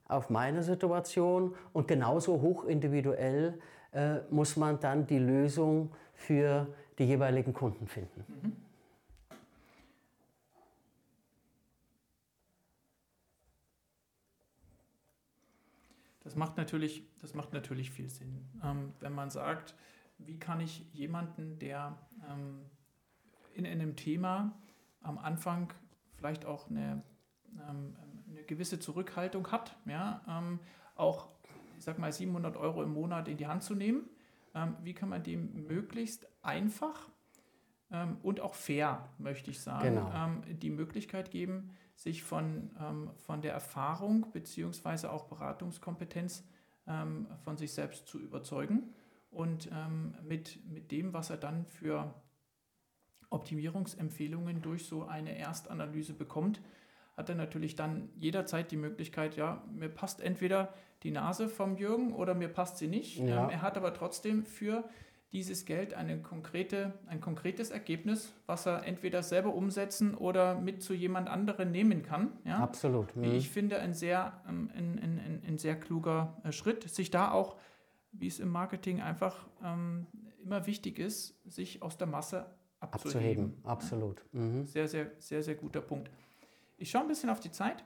auf 0.07 0.31
meine 0.31 0.63
Situation 0.63 1.55
und 1.73 1.89
genauso 1.89 2.41
hochindividuell 2.41 3.59
äh, 3.93 4.19
muss 4.31 4.57
man 4.57 4.79
dann 4.79 5.07
die 5.07 5.19
Lösung 5.19 5.91
für 6.15 6.67
die 6.99 7.05
jeweiligen 7.05 7.53
Kunden 7.53 7.89
finden. 7.89 8.25
Mhm. 8.43 8.57
Das 16.23 16.37
macht 16.37 16.57
natürlich, 16.57 17.03
das 17.21 17.35
macht 17.35 17.53
natürlich 17.53 17.91
viel 17.91 18.09
Sinn. 18.09 18.47
Ähm, 18.63 18.93
wenn 19.01 19.13
man 19.13 19.31
sagt, 19.31 19.75
wie 20.19 20.39
kann 20.39 20.61
ich 20.61 20.87
jemanden, 20.93 21.59
der 21.59 21.99
ähm, 22.31 22.67
in 23.55 23.67
einem 23.67 23.97
Thema 23.97 24.57
am 25.01 25.19
Anfang 25.19 25.73
vielleicht 26.17 26.45
auch 26.45 26.71
eine, 26.71 27.03
ähm, 27.69 27.97
eine 28.29 28.43
gewisse 28.45 28.79
Zurückhaltung 28.81 29.51
hat, 29.51 29.77
ja, 29.87 30.23
ähm, 30.29 30.61
auch, 30.97 31.29
ich 31.77 31.85
sag 31.85 31.99
mal, 31.99 32.13
700 32.13 32.57
Euro 32.57 32.83
im 32.83 32.93
Monat 32.93 33.29
in 33.29 33.37
die 33.37 33.47
Hand 33.47 33.63
zu 33.63 33.75
nehmen, 33.75 34.09
ähm, 34.55 34.77
wie 34.83 34.95
kann 34.95 35.09
man 35.09 35.23
dem 35.23 35.67
möglichst 35.67 36.27
einfach 36.43 37.11
ähm, 37.91 38.19
und 38.23 38.41
auch 38.41 38.55
fair, 38.55 39.09
möchte 39.19 39.51
ich 39.51 39.61
sagen, 39.61 39.97
genau. 39.97 40.41
die 40.49 40.71
Möglichkeit 40.71 41.31
geben, 41.31 41.71
sich 41.97 42.23
von, 42.23 42.71
ähm, 42.81 43.11
von 43.19 43.43
der 43.43 43.53
Erfahrung 43.53 44.31
bzw. 44.33 45.09
auch 45.09 45.25
Beratungskompetenz 45.25 46.45
ähm, 46.87 47.27
von 47.45 47.57
sich 47.57 47.73
selbst 47.73 48.09
zu 48.09 48.19
überzeugen 48.19 48.95
und 49.35 49.69
ähm, 49.73 50.15
mit, 50.23 50.59
mit 50.71 50.91
dem, 50.91 51.13
was 51.13 51.31
er 51.31 51.37
dann 51.37 51.67
für 51.67 52.15
Optimierungsempfehlungen 53.31 54.63
durch 54.63 54.87
so 54.87 55.05
eine 55.05 55.37
Erstanalyse 55.37 56.15
bekommt, 56.15 56.61
hat 57.17 57.29
er 57.29 57.35
natürlich 57.35 57.77
dann 57.77 58.09
jederzeit 58.17 58.71
die 58.71 58.77
Möglichkeit, 58.77 59.37
ja, 59.37 59.63
mir 59.73 59.89
passt 59.89 60.21
entweder 60.21 60.75
die 61.03 61.11
Nase 61.11 61.49
vom 61.49 61.77
Jürgen 61.77 62.13
oder 62.15 62.35
mir 62.35 62.49
passt 62.49 62.79
sie 62.79 62.89
nicht. 62.89 63.19
Ja. 63.19 63.45
Ähm, 63.45 63.51
er 63.51 63.63
hat 63.63 63.77
aber 63.77 63.95
trotzdem 63.95 64.45
für 64.45 64.85
dieses 65.33 65.65
Geld 65.65 65.95
eine 65.95 66.23
konkrete, 66.23 66.93
ein 67.09 67.21
konkretes 67.21 67.71
Ergebnis, 67.71 68.33
was 68.47 68.67
er 68.67 68.87
entweder 68.87 69.23
selber 69.23 69.53
umsetzen 69.53 70.15
oder 70.15 70.55
mit 70.55 70.81
zu 70.83 70.95
jemand 70.95 71.29
anderem 71.29 71.73
nehmen 71.73 72.05
kann. 72.05 72.33
Ja? 72.45 72.59
Absolut. 72.59 73.15
Mhm. 73.17 73.25
Ich 73.25 73.51
finde 73.51 73.81
ein 73.81 73.95
sehr, 73.95 74.41
ähm, 74.49 74.71
ein, 74.75 74.99
ein, 75.03 75.19
ein, 75.19 75.43
ein, 75.47 75.59
sehr 75.59 75.75
kluger 75.79 76.37
äh, 76.45 76.53
Schritt, 76.53 76.89
sich 76.89 77.11
da 77.11 77.33
auch, 77.33 77.57
wie 78.19 78.27
es 78.27 78.41
im 78.41 78.49
Marketing 78.49 79.01
einfach 79.01 79.47
ähm, 79.63 80.07
immer 80.43 80.67
wichtig 80.67 80.99
ist, 80.99 81.35
sich 81.45 81.83
aus 81.83 81.97
der 81.97 82.07
Masse 82.07 82.47
abzuheben. 82.81 83.15
abzuheben. 83.15 83.55
Absolut. 83.65 84.23
Mhm. 84.33 84.67
Sehr, 84.67 84.89
sehr, 84.89 85.11
sehr, 85.19 85.43
sehr 85.43 85.55
guter 85.55 85.81
Punkt. 85.81 86.11
Ich 86.77 86.91
schaue 86.91 87.03
ein 87.03 87.09
bisschen 87.09 87.31
auf 87.31 87.41
die 87.41 87.51
Zeit. 87.51 87.85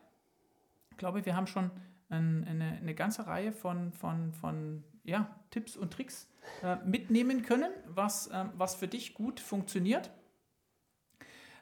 Ich 0.91 0.97
glaube, 0.97 1.25
wir 1.25 1.37
haben 1.37 1.47
schon 1.47 1.71
eine, 2.11 2.79
eine 2.81 2.95
ganze 2.95 3.27
Reihe 3.27 3.53
von, 3.53 3.93
von, 3.93 4.33
von 4.33 4.83
ja, 5.05 5.35
Tipps 5.51 5.77
und 5.77 5.93
Tricks 5.93 6.29
äh, 6.63 6.77
mitnehmen 6.85 7.43
können, 7.43 7.71
was, 7.87 8.29
äh, 8.29 8.45
was 8.55 8.75
für 8.75 8.89
dich 8.89 9.15
gut 9.15 9.41
funktioniert. 9.41 10.11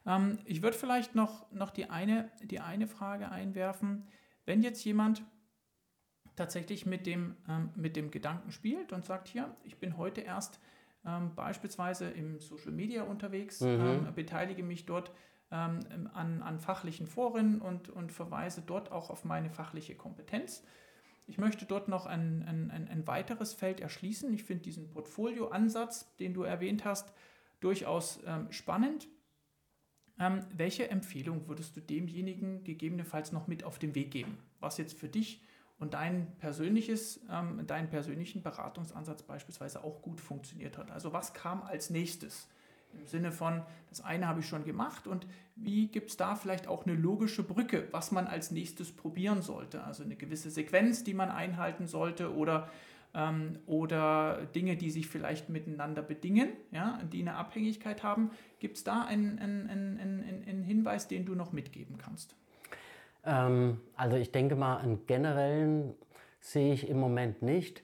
Ähm, 0.07 0.39
ich 0.45 0.63
würde 0.63 0.77
vielleicht 0.77 1.15
noch, 1.15 1.51
noch 1.53 1.71
die, 1.71 1.91
eine, 1.91 2.31
die 2.43 2.61
eine 2.61 2.87
Frage 2.87 3.31
einwerfen. 3.31 4.07
Wenn 4.45 4.63
jetzt 4.63 4.85
jemand 4.85 5.25
tatsächlich 6.37 6.87
mit 6.87 7.07
dem, 7.07 7.37
ähm, 7.49 7.71
mit 7.75 7.97
dem 7.97 8.11
Gedanken 8.11 8.53
spielt 8.53 8.93
und 8.93 9.05
sagt, 9.05 9.29
hier, 9.29 9.55
ich 9.65 9.79
bin 9.79 9.97
heute 9.97 10.21
erst 10.21 10.61
ähm, 11.05 11.35
beispielsweise 11.35 12.09
im 12.11 12.39
Social 12.41 12.73
Media 12.73 13.03
unterwegs, 13.03 13.61
mhm. 13.61 13.81
ähm, 13.81 14.15
beteilige 14.15 14.63
mich 14.63 14.87
dort 14.87 15.11
ähm, 15.51 15.81
an, 16.13 16.43
an 16.43 16.59
fachlichen 16.59 17.07
Foren 17.07 17.61
und, 17.61 17.89
und 17.89 18.13
verweise 18.13 18.63
dort 18.65 18.93
auch 18.93 19.11
auf 19.11 19.25
meine 19.25 19.51
fachliche 19.51 19.95
Kompetenz. 19.95 20.65
Ich 21.29 21.39
möchte 21.39 21.65
dort 21.65 21.89
noch 21.89 22.07
ein, 22.07 22.45
ein, 22.47 22.89
ein, 22.89 23.07
weiteres 23.07 23.53
Feld 23.53 23.81
erschließen. 23.81 24.33
Ich 24.33 24.45
finde 24.45 24.63
diesen 24.63 24.91
Portfolio-Ansatz, 24.91 26.15
den 26.17 26.35
du 26.35 26.43
erwähnt 26.43 26.85
hast, 26.85 27.13
durchaus 27.61 28.21
ähm, 28.27 28.51
spannend. 28.51 29.09
Ähm, 30.19 30.41
welche 30.55 30.89
Empfehlung 30.89 31.49
würdest 31.49 31.77
du 31.77 31.81
demjenigen 31.81 32.63
gegebenenfalls 32.63 33.33
noch 33.33 33.49
mit 33.49 33.65
auf 33.65 33.79
den 33.79 33.95
Weg 33.95 34.13
geben, 34.13 34.39
was 34.61 34.79
jetzt 34.79 34.99
für 34.99 35.09
dich 35.09 35.43
und 35.79 35.95
dein 35.95 36.27
persönliches, 36.39 37.21
ähm, 37.31 37.67
deinen 37.67 37.91
persönlichen 37.91 38.43
Beratungsansatz 38.43 39.23
beispielsweise 39.23 39.85
auch 39.85 40.03
gut 40.03 40.21
funktioniert 40.21 40.79
hat? 40.79 40.91
Also 40.91 41.13
was 41.13 41.35
kam 41.35 41.63
als 41.63 41.91
nächstes? 41.91 42.49
Im 42.99 43.07
Sinne 43.07 43.33
von, 43.33 43.63
das 43.91 44.01
eine 44.01 44.27
habe 44.27 44.41
ich 44.41 44.49
schon 44.49 44.65
gemacht 44.65 45.07
und 45.07 45.27
wie 45.55 45.89
gibt 45.89 46.11
es 46.11 46.17
da 46.17 46.35
vielleicht 46.35 46.67
auch 46.67 46.87
eine 46.87 46.95
logische 46.95 47.43
Brücke, 47.43 47.89
was 47.91 48.11
man 48.11 48.27
als 48.27 48.51
nächstes 48.51 48.93
probieren 48.93 49.43
sollte? 49.43 49.85
Also 49.85 50.03
eine 50.03 50.17
gewisse 50.17 50.51
Sequenz, 50.51 51.05
die 51.05 51.15
man 51.15 51.31
einhalten 51.31 51.87
sollte 51.87 52.35
oder, 52.35 52.71
ähm, 53.15 53.59
oder 53.67 54.47
Dinge, 54.55 54.77
die 54.77 54.91
sich 54.91 55.09
vielleicht 55.09 55.49
miteinander 55.49 56.03
bedingen, 56.03 56.51
ja, 56.73 56.99
die 57.13 57.21
eine 57.21 57.35
Abhängigkeit 57.35 58.03
haben. 58.03 58.31
Gibt 58.61 58.77
es 58.77 58.85
da 58.85 59.03
einen, 59.03 59.39
einen, 59.39 59.69
einen, 59.69 60.45
einen, 60.47 60.63
Hinweis, 60.63 61.09
den 61.09 61.27
du 61.27 61.35
noch 61.35 61.53
mitgeben 61.53 61.99
kannst? 61.99 62.37
Ähm, 63.27 63.81
also 63.97 64.17
ich 64.17 64.33
denke 64.33 64.57
mal, 64.57 64.79
einen 64.79 65.07
generellen 65.07 65.95
sehe 66.41 66.73
ich 66.73 66.89
im 66.89 66.99
Moment 66.99 67.43
nicht. 67.43 67.83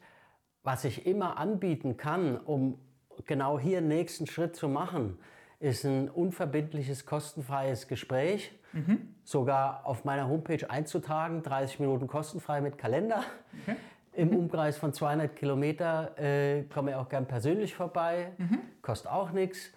Was 0.62 0.84
ich 0.84 1.06
immer 1.06 1.36
anbieten 1.38 1.96
kann, 1.96 2.38
um 2.38 2.78
genau 3.26 3.58
hier 3.58 3.80
den 3.80 3.88
nächsten 3.88 4.26
Schritt 4.26 4.54
zu 4.54 4.68
machen, 4.68 5.18
ist 5.58 5.84
ein 5.84 6.08
unverbindliches, 6.08 7.06
kostenfreies 7.06 7.88
Gespräch. 7.88 8.52
Mhm. 8.72 9.14
Sogar 9.24 9.84
auf 9.84 10.04
meiner 10.04 10.28
Homepage 10.28 10.68
einzutragen, 10.68 11.42
30 11.42 11.80
Minuten 11.80 12.06
kostenfrei 12.06 12.60
mit 12.60 12.78
Kalender. 12.78 13.22
Okay. 13.62 13.76
Im 14.14 14.30
mhm. 14.30 14.36
Umkreis 14.36 14.76
von 14.76 14.92
200 14.92 15.34
Kilometer 15.34 16.18
äh, 16.18 16.64
komme 16.64 16.90
ich 16.90 16.96
auch 16.96 17.08
gern 17.08 17.26
persönlich 17.26 17.74
vorbei, 17.74 18.32
mhm. 18.38 18.58
kostet 18.82 19.10
auch 19.10 19.32
nichts. 19.32 19.72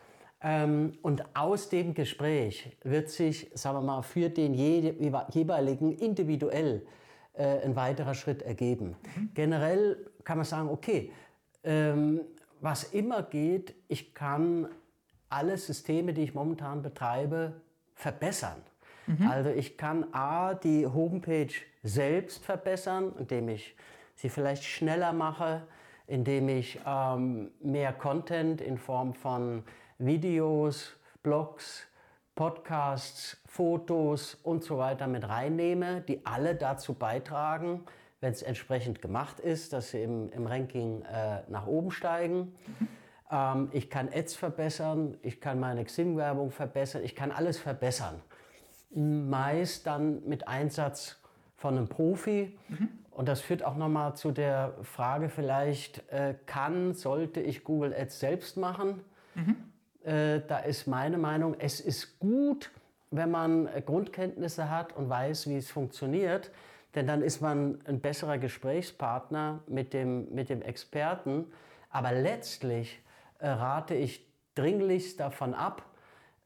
Ähm, 0.46 0.94
und 1.02 1.36
aus 1.36 1.70
dem 1.70 1.96
Gespräch 1.96 2.78
wird 2.84 3.10
sich, 3.10 3.50
sagen 3.56 3.78
wir 3.78 3.82
mal, 3.82 4.04
für 4.04 4.30
den 4.30 4.54
jeweiligen 4.54 5.98
individuell 5.98 6.86
äh, 7.34 7.62
ein 7.64 7.76
weiterer 7.76 8.14
Schritt 8.14 8.44
ergeben. 8.44 8.96
Mhm. 9.16 9.30
Generell 9.34 9.98
kann 10.24 10.38
man 10.38 10.46
sagen, 10.46 10.70
okay, 10.70 11.12
ähm, 11.64 12.22
was 12.62 12.84
immer 12.84 13.24
geht, 13.24 13.74
ich 13.88 14.14
kann 14.14 14.68
alle 15.30 15.58
Systeme, 15.58 16.14
die 16.14 16.22
ich 16.22 16.36
momentan 16.36 16.84
betreibe, 16.84 17.54
verbessern. 17.96 18.62
Mhm. 19.08 19.28
Also 19.28 19.50
ich 19.50 19.78
kann 19.78 20.06
A, 20.14 20.54
die 20.54 20.86
Homepage 20.86 21.54
selbst 21.82 22.46
verbessern, 22.46 23.14
indem 23.18 23.50
ich 23.50 23.76
sie 24.14 24.30
vielleicht 24.30 24.64
schneller 24.64 25.12
mache, 25.12 25.64
indem 26.06 26.50
ich 26.50 26.80
ähm, 26.86 27.50
mehr 27.62 27.94
Content 27.94 28.62
in 28.62 28.78
Form 28.78 29.16
von 29.16 29.64
Videos, 29.98 30.96
Blogs, 31.24 31.88
Podcasts, 32.36 33.38
Fotos 33.48 34.36
und 34.44 34.64
so 34.64 34.78
weiter 34.78 35.08
mit 35.08 35.28
reinnehme, 35.28 36.02
die 36.02 36.26
alle 36.26 36.56
dazu 36.56 36.94
beitragen, 36.94 37.86
wenn 38.20 38.34
es 38.34 38.42
entsprechend 38.42 39.02
gemacht 39.02 39.40
ist, 39.40 39.72
dass 39.72 39.92
sie 39.92 40.04
im, 40.04 40.30
im 40.32 40.46
Ranking 40.46 41.02
äh, 41.04 41.42
nach 41.48 41.68
oben 41.68 41.92
steigen. 41.92 42.56
Ähm, 43.32 43.70
ich 43.72 43.90
kann 43.90 44.10
Ads 44.14 44.36
verbessern, 44.36 45.18
ich 45.24 45.42
kann 45.42 45.60
meine 45.60 45.84
Xing-Werbung 45.84 46.52
verbessern, 46.52 47.02
ich 47.04 47.16
kann 47.16 47.32
alles 47.32 47.58
verbessern. 47.58 48.22
Meist 48.92 49.88
dann 49.88 50.24
mit 50.28 50.48
Einsatz 50.48 51.20
von 51.58 51.76
einem 51.76 51.88
Profi. 51.88 52.56
Mhm. 52.68 52.90
Und 53.10 53.28
das 53.28 53.42
führt 53.42 53.64
auch 53.64 53.76
nochmal 53.76 54.16
zu 54.16 54.32
der 54.32 54.76
Frage 54.84 55.30
vielleicht, 55.30 56.08
äh, 56.12 56.36
kann, 56.46 56.94
sollte 56.94 57.40
ich 57.40 57.64
Google 57.64 57.96
Ads 57.98 58.20
selbst 58.20 58.58
machen? 58.58 59.02
Mhm. 59.34 59.56
Äh, 60.06 60.42
da 60.48 60.60
ist 60.60 60.88
meine 60.88 61.18
Meinung, 61.18 61.56
es 61.60 61.80
ist 61.80 62.20
gut, 62.20 62.72
wenn 63.12 63.32
man 63.32 63.70
Grundkenntnisse 63.86 64.70
hat 64.70 64.96
und 64.96 65.10
weiß, 65.10 65.48
wie 65.50 65.58
es 65.58 65.70
funktioniert. 65.70 66.52
Denn 66.96 67.08
dann 67.08 67.22
ist 67.22 67.42
man 67.42 67.80
ein 67.86 68.00
besserer 68.00 68.38
Gesprächspartner 68.38 69.60
mit 69.68 69.94
dem, 69.94 70.34
mit 70.34 70.50
dem 70.50 70.62
Experten. 70.62 71.46
Aber 71.90 72.12
letztlich 72.12 73.02
äh, 73.40 73.50
rate 73.50 73.96
ich 73.96 74.26
dringlichst 74.56 75.20
davon 75.20 75.54
ab, 75.54 75.84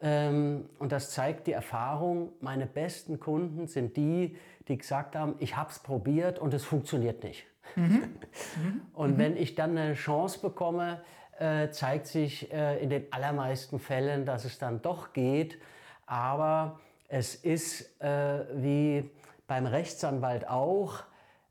ähm, 0.01 0.69
und 0.79 0.91
das 0.91 1.11
zeigt 1.11 1.47
die 1.47 1.51
Erfahrung, 1.51 2.31
meine 2.39 2.65
besten 2.65 3.19
Kunden 3.19 3.67
sind 3.67 3.97
die, 3.97 4.37
die 4.67 4.77
gesagt 4.77 5.15
haben, 5.15 5.35
ich 5.39 5.57
habe 5.57 5.71
es 5.71 5.79
probiert 5.79 6.39
und 6.39 6.53
es 6.53 6.63
funktioniert 6.63 7.23
nicht. 7.23 7.45
Mhm. 7.75 8.09
und 8.93 9.13
mhm. 9.13 9.17
wenn 9.17 9.37
ich 9.37 9.55
dann 9.55 9.77
eine 9.77 9.93
Chance 9.95 10.39
bekomme, 10.39 11.01
äh, 11.39 11.69
zeigt 11.71 12.07
sich 12.07 12.51
äh, 12.51 12.81
in 12.83 12.89
den 12.89 13.11
allermeisten 13.11 13.79
Fällen, 13.79 14.25
dass 14.25 14.45
es 14.45 14.59
dann 14.59 14.81
doch 14.81 15.13
geht. 15.13 15.57
Aber 16.05 16.79
es 17.07 17.35
ist 17.35 18.01
äh, 18.01 18.45
wie 18.55 19.09
beim 19.47 19.65
Rechtsanwalt 19.65 20.47
auch, 20.47 21.03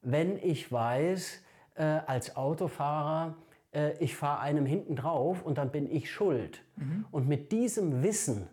wenn 0.02 0.36
ich 0.38 0.70
weiß, 0.70 1.42
äh, 1.74 1.82
als 1.82 2.36
Autofahrer, 2.36 3.34
äh, 3.72 3.92
ich 3.98 4.14
fahre 4.14 4.40
einem 4.40 4.66
hinten 4.66 4.96
drauf 4.96 5.42
und 5.42 5.58
dann 5.58 5.70
bin 5.70 5.90
ich 5.90 6.10
schuld. 6.10 6.62
Mhm. 6.76 7.06
Und 7.10 7.28
mit 7.28 7.50
diesem 7.50 8.02
Wissen 8.02 8.48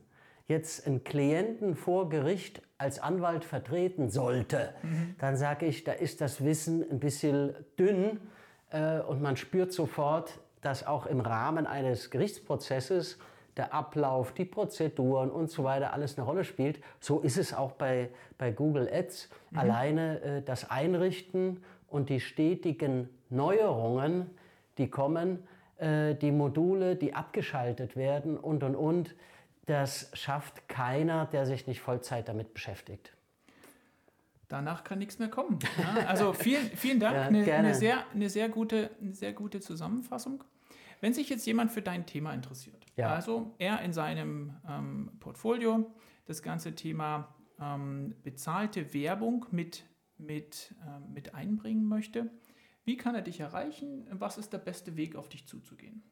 jetzt 0.47 0.87
einen 0.87 1.03
Klienten 1.03 1.75
vor 1.75 2.09
Gericht 2.09 2.61
als 2.77 2.99
Anwalt 2.99 3.45
vertreten 3.45 4.09
sollte, 4.09 4.73
mhm. 4.83 5.15
dann 5.19 5.37
sage 5.37 5.65
ich, 5.65 5.83
da 5.83 5.91
ist 5.91 6.21
das 6.21 6.43
Wissen 6.43 6.85
ein 6.89 6.99
bisschen 6.99 7.55
dünn 7.77 8.19
äh, 8.69 8.99
und 8.99 9.21
man 9.21 9.37
spürt 9.37 9.73
sofort, 9.73 10.39
dass 10.65 10.87
auch 10.87 11.05
im 11.05 11.19
Rahmen 11.19 11.67
eines 11.67 12.09
Gerichtsprozesses 12.09 13.19
der 13.55 13.71
Ablauf, 13.73 14.33
die 14.33 14.45
Prozeduren 14.45 15.29
und 15.29 15.51
so 15.51 15.63
weiter 15.63 15.93
alles 15.93 16.17
eine 16.17 16.25
Rolle 16.25 16.43
spielt. 16.43 16.81
So 16.99 17.19
ist 17.21 17.37
es 17.37 17.53
auch 17.53 17.73
bei, 17.73 18.09
bei 18.39 18.51
Google 18.51 18.89
Ads. 18.91 19.29
Mhm. 19.51 19.59
Alleine 19.59 20.21
äh, 20.21 20.41
das 20.41 20.69
Einrichten 20.71 21.63
und 21.87 22.09
die 22.09 22.19
stetigen 22.19 23.09
Neuerungen, 23.29 24.29
die 24.79 24.89
kommen, 24.89 25.47
äh, 25.77 26.15
die 26.15 26.31
Module, 26.31 26.95
die 26.95 27.13
abgeschaltet 27.13 27.95
werden 27.95 28.35
und 28.35 28.63
und 28.63 28.75
und, 28.75 29.15
das 29.67 30.09
schafft 30.13 30.67
keiner, 30.67 31.27
der 31.27 31.45
sich 31.45 31.67
nicht 31.67 31.79
Vollzeit 31.79 32.27
damit 32.27 32.53
beschäftigt. 32.53 33.13
Danach 34.47 34.83
kann 34.83 34.99
nichts 34.99 35.17
mehr 35.17 35.29
kommen. 35.29 35.59
Ja, 35.77 36.05
also 36.07 36.33
vielen, 36.33 36.65
vielen 36.71 36.99
Dank. 36.99 37.15
Ja, 37.15 37.21
eine, 37.23 37.53
eine, 37.53 37.75
sehr, 37.75 38.03
eine, 38.13 38.29
sehr 38.29 38.49
gute, 38.49 38.91
eine 39.01 39.13
sehr 39.13 39.33
gute 39.33 39.59
Zusammenfassung. 39.59 40.43
Wenn 41.01 41.13
sich 41.13 41.29
jetzt 41.29 41.45
jemand 41.45 41.71
für 41.71 41.81
dein 41.81 42.05
Thema 42.05 42.33
interessiert, 42.33 42.85
ja. 42.95 43.09
also 43.09 43.53
er 43.57 43.81
in 43.81 43.93
seinem 43.93 44.55
ähm, 44.67 45.11
Portfolio 45.19 45.91
das 46.25 46.41
ganze 46.41 46.75
Thema 46.75 47.35
ähm, 47.59 48.15
bezahlte 48.23 48.93
Werbung 48.93 49.45
mit, 49.51 49.85
mit, 50.17 50.73
äh, 50.81 51.13
mit 51.13 51.35
einbringen 51.35 51.87
möchte, 51.87 52.29
wie 52.85 52.97
kann 52.97 53.15
er 53.15 53.21
dich 53.21 53.39
erreichen? 53.39 54.07
Was 54.11 54.37
ist 54.37 54.53
der 54.53 54.59
beste 54.59 54.95
Weg, 54.95 55.15
auf 55.15 55.27
dich 55.27 55.47
zuzugehen? 55.47 56.03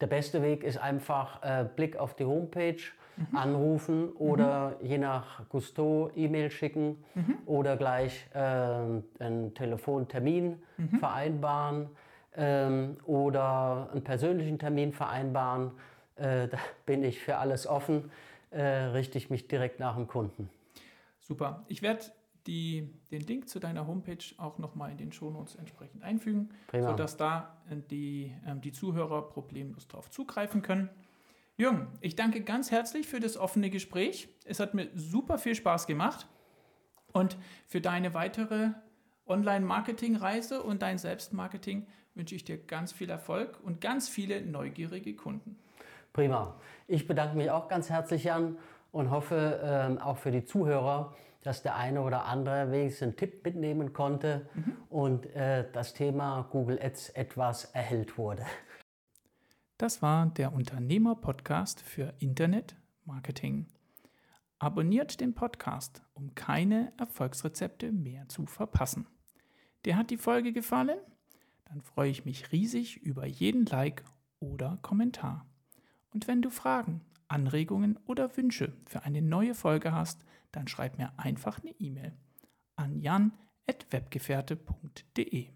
Der 0.00 0.06
beste 0.06 0.42
Weg 0.42 0.62
ist 0.62 0.78
einfach 0.78 1.42
äh, 1.42 1.64
Blick 1.76 1.96
auf 1.96 2.14
die 2.14 2.24
Homepage, 2.24 2.82
mhm. 3.16 3.36
anrufen 3.36 4.08
oder 4.12 4.76
mhm. 4.80 4.86
je 4.86 4.98
nach 4.98 5.48
Gusto 5.48 6.10
E-Mail 6.14 6.50
schicken 6.50 7.04
mhm. 7.14 7.38
oder 7.46 7.76
gleich 7.76 8.26
äh, 8.34 8.38
einen 8.38 9.54
Telefontermin 9.54 10.62
mhm. 10.76 10.98
vereinbaren 10.98 11.88
ähm, 12.36 12.96
oder 13.04 13.90
einen 13.92 14.04
persönlichen 14.04 14.58
Termin 14.58 14.92
vereinbaren. 14.92 15.72
Äh, 16.16 16.48
da 16.48 16.58
bin 16.86 17.04
ich 17.04 17.20
für 17.20 17.36
alles 17.36 17.66
offen, 17.66 18.10
äh, 18.50 18.62
richte 18.62 19.18
ich 19.18 19.30
mich 19.30 19.48
direkt 19.48 19.80
nach 19.80 19.96
dem 19.96 20.06
Kunden. 20.06 20.50
Super. 21.20 21.64
Ich 21.68 21.82
werde 21.82 22.04
den 22.46 22.98
Link 23.10 23.48
zu 23.48 23.60
deiner 23.60 23.86
Homepage 23.86 24.24
auch 24.36 24.58
nochmal 24.58 24.90
in 24.90 24.96
den 24.96 25.12
Shownotes 25.12 25.54
entsprechend 25.54 26.02
einfügen, 26.02 26.50
Prima. 26.66 26.88
sodass 26.88 27.16
da 27.16 27.56
äh, 27.70 27.76
die, 27.90 28.34
ähm, 28.46 28.60
die 28.60 28.72
Zuhörer 28.72 29.28
problemlos 29.28 29.86
darauf 29.88 30.10
zugreifen 30.10 30.62
können. 30.62 30.88
Jürgen, 31.56 31.88
ich 32.00 32.16
danke 32.16 32.42
ganz 32.42 32.70
herzlich 32.70 33.06
für 33.06 33.20
das 33.20 33.36
offene 33.36 33.70
Gespräch. 33.70 34.28
Es 34.44 34.58
hat 34.58 34.74
mir 34.74 34.88
super 34.94 35.38
viel 35.38 35.54
Spaß 35.54 35.86
gemacht. 35.86 36.26
Und 37.12 37.36
für 37.66 37.80
deine 37.80 38.14
weitere 38.14 38.70
Online-Marketing-Reise 39.26 40.62
und 40.62 40.82
dein 40.82 40.98
Selbstmarketing 40.98 41.86
wünsche 42.14 42.34
ich 42.34 42.44
dir 42.44 42.58
ganz 42.58 42.92
viel 42.92 43.10
Erfolg 43.10 43.58
und 43.62 43.80
ganz 43.80 44.08
viele 44.08 44.42
neugierige 44.42 45.14
Kunden. 45.14 45.58
Prima. 46.12 46.54
Ich 46.86 47.06
bedanke 47.06 47.36
mich 47.36 47.50
auch 47.50 47.68
ganz 47.68 47.88
herzlich, 47.88 48.24
Jan, 48.24 48.58
und 48.90 49.10
hoffe 49.10 49.60
ähm, 49.64 49.98
auch 49.98 50.18
für 50.18 50.30
die 50.30 50.44
Zuhörer, 50.44 51.14
dass 51.42 51.62
der 51.62 51.76
eine 51.76 52.02
oder 52.02 52.26
andere 52.26 52.70
wenigstens 52.70 53.02
einen 53.02 53.16
Tipp 53.16 53.44
mitnehmen 53.44 53.92
konnte 53.92 54.48
mhm. 54.54 54.76
und 54.90 55.26
äh, 55.34 55.66
das 55.72 55.94
Thema 55.94 56.46
Google 56.50 56.78
Ads 56.80 57.10
etwas 57.10 57.64
erhellt 57.66 58.18
wurde. 58.18 58.44
Das 59.78 60.02
war 60.02 60.26
der 60.26 60.52
Unternehmer-Podcast 60.52 61.80
für 61.80 62.14
Internet 62.18 62.76
Marketing. 63.04 63.66
Abonniert 64.60 65.20
den 65.20 65.34
Podcast, 65.34 66.02
um 66.14 66.36
keine 66.36 66.92
Erfolgsrezepte 66.96 67.90
mehr 67.90 68.28
zu 68.28 68.46
verpassen. 68.46 69.08
Dir 69.84 69.96
hat 69.96 70.10
die 70.10 70.18
Folge 70.18 70.52
gefallen? 70.52 70.98
Dann 71.72 71.80
freue 71.80 72.10
ich 72.10 72.26
mich 72.26 72.52
riesig 72.52 72.98
über 72.98 73.26
jeden 73.26 73.64
Like 73.64 74.04
oder 74.40 74.78
Kommentar. 74.82 75.46
Und 76.10 76.28
wenn 76.28 76.42
du 76.42 76.50
Fragen, 76.50 77.00
Anregungen 77.28 77.98
oder 78.04 78.36
Wünsche 78.36 78.74
für 78.84 79.04
eine 79.04 79.22
neue 79.22 79.54
Folge 79.54 79.92
hast, 79.92 80.22
dann 80.50 80.68
schreib 80.68 80.98
mir 80.98 81.18
einfach 81.18 81.60
eine 81.60 81.70
E-Mail 81.78 82.12
an 82.76 83.00
jan.webgefährte.de. 83.00 85.48